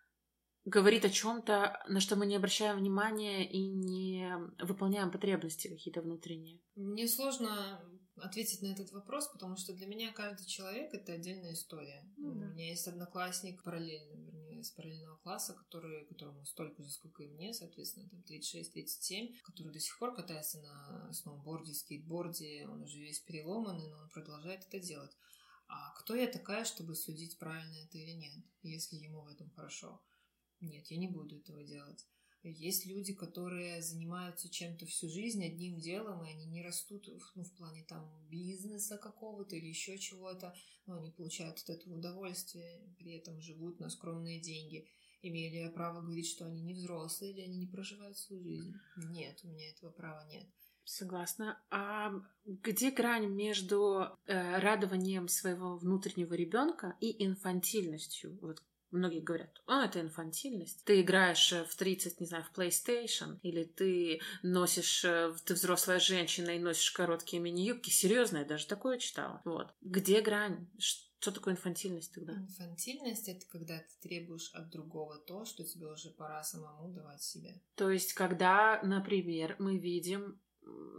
[0.64, 6.60] говорит о чем-то, на что мы не обращаем внимания и не выполняем потребности какие-то внутренние?
[6.76, 7.80] Мне сложно
[8.16, 12.04] ответить на этот вопрос, потому что для меня каждый человек это отдельная история.
[12.16, 12.46] Ну, да.
[12.46, 14.29] У меня есть одноклассник параллельно, вернее,
[14.60, 19.80] из параллельного класса, который, которому столько же, сколько и мне, соответственно, там 36-37, который до
[19.80, 25.16] сих пор катается на сноуборде, скейтборде, он уже весь переломанный, но он продолжает это делать.
[25.68, 30.02] А кто я такая, чтобы судить, правильно это или нет, если ему в этом хорошо?
[30.60, 32.06] Нет, я не буду этого делать.
[32.42, 37.52] Есть люди, которые занимаются чем-то всю жизнь, одним делом, и они не растут ну, в
[37.52, 40.54] плане там бизнеса какого-то или еще чего-то,
[40.86, 44.88] но они получают от этого удовольствие, при этом живут на скромные деньги.
[45.22, 48.72] Имею ли я право говорить, что они не взрослые или они не проживают свою жизнь?
[48.96, 50.46] Нет, у меня этого права нет.
[50.84, 51.62] Согласна.
[51.70, 52.10] А
[52.46, 58.38] где грань между э, радованием своего внутреннего ребенка и инфантильностью?
[58.40, 60.84] Вот Многие говорят, а, это инфантильность.
[60.84, 66.00] Ты играешь э, в 30, не знаю, в PlayStation, или ты носишь, э, ты взрослая
[66.00, 67.90] женщина и носишь короткие мини-юбки.
[67.90, 69.40] Серьезно, я даже такое читала.
[69.44, 69.72] Вот.
[69.80, 70.68] Где грань?
[70.78, 72.32] Что такое инфантильность тогда?
[72.32, 77.60] Инфантильность— это когда ты требуешь от другого то, что тебе уже пора самому давать себе.
[77.74, 80.40] То есть, когда, например, мы видим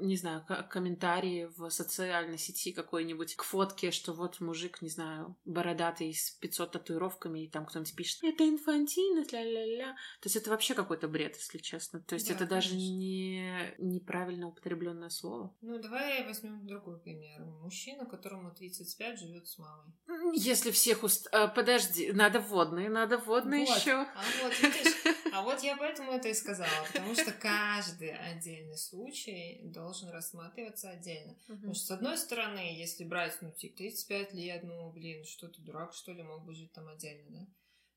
[0.01, 6.13] не знаю, комментарии в социальной сети какой-нибудь к фотке, что вот мужик, не знаю, бородатый
[6.13, 9.93] с 500 татуировками, и там кто-нибудь пишет, это инфантильность, ля-ля-ля.
[10.21, 12.01] То есть это вообще какой-то бред, если честно.
[12.01, 12.71] То есть да, это конечно.
[12.71, 15.53] даже не неправильно употребленное слово.
[15.61, 17.41] Ну, давай возьмем другой пример.
[17.61, 19.93] Мужчина, которому 35, живет с мамой.
[20.33, 21.27] Если всех уст...
[21.31, 23.77] А, подожди, надо водные, надо водные вот.
[23.77, 23.91] еще.
[23.91, 24.95] А вот, видишь,
[25.33, 31.33] а вот я поэтому это и сказала, потому что каждый отдельный случай должен рассматриваться отдельно.
[31.47, 31.55] Угу.
[31.55, 35.61] Потому что, с одной стороны, если брать, ну, типа, 35 лет, ну, блин, что ты
[35.61, 37.47] дурак, что ли, мог бы жить там отдельно, да?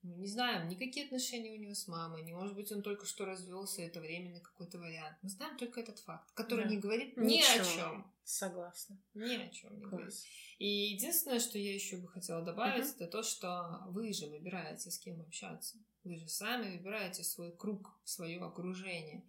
[0.04, 3.24] Мы не знаем, никакие отношения у него с мамой, не может быть, он только что
[3.24, 5.16] развелся, это временный какой-то вариант.
[5.22, 6.70] Мы знаем только этот факт, который да.
[6.70, 7.62] не говорит ни Ничего.
[7.62, 8.12] о чем.
[8.22, 9.00] Согласна.
[9.14, 10.12] Ни о чем не говорит.
[10.58, 14.90] И единственное, что я еще бы хотела добавить, uh это то, что вы же выбираете,
[14.90, 15.78] с кем общаться.
[16.04, 19.24] Вы же сами выбираете свой круг, свое окружение.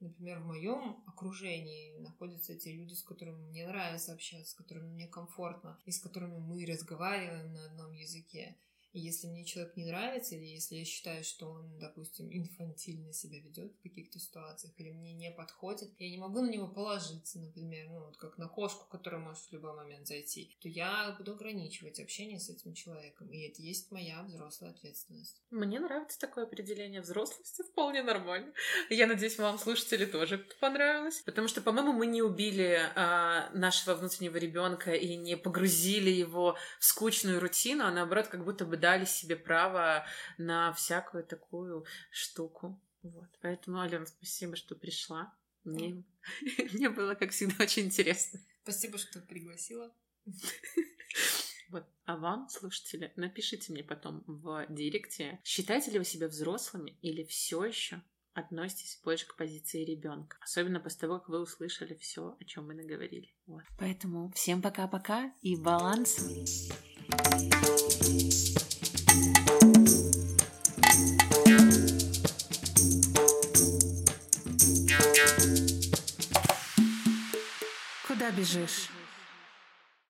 [0.00, 5.06] Например, в моем окружении находятся те люди, с которыми мне нравится общаться, с которыми мне
[5.06, 8.56] комфортно, и с которыми мы разговариваем на одном языке.
[8.92, 13.38] И если мне человек не нравится, или если я считаю, что он, допустим, инфантильно себя
[13.38, 17.88] ведет в каких-то ситуациях, или мне не подходит, я не могу на него положиться, например,
[17.88, 22.00] ну вот как на кошку, которая может в любой момент зайти, то я буду ограничивать
[22.00, 23.28] общение с этим человеком.
[23.28, 25.40] И это есть моя взрослая ответственность.
[25.50, 28.52] Мне нравится такое определение взрослости, вполне нормально.
[28.88, 31.22] Я надеюсь, вам, слушатели, тоже понравилось.
[31.24, 36.84] Потому что, по-моему, мы не убили а, нашего внутреннего ребенка и не погрузили его в
[36.84, 40.06] скучную рутину, а наоборот, как будто бы дали себе право
[40.38, 42.80] на всякую такую штуку.
[43.02, 43.28] Вот.
[43.40, 45.34] Поэтому, Алена, спасибо, что пришла.
[45.64, 46.02] Мне,
[46.72, 48.40] мне было, как всегда, очень интересно.
[48.62, 49.92] Спасибо, что пригласила.
[51.70, 51.86] Вот.
[52.04, 57.64] А вам, слушатели, напишите мне потом в директе, считаете ли вы себя взрослыми или все
[57.64, 58.02] еще
[58.34, 60.36] относитесь больше к позиции ребенка.
[60.40, 63.34] Особенно после того, как вы услышали все, о чем мы наговорили.
[63.46, 63.62] Вот.
[63.78, 66.26] Поэтому всем пока-пока и баланс.
[78.06, 78.90] Куда бежишь?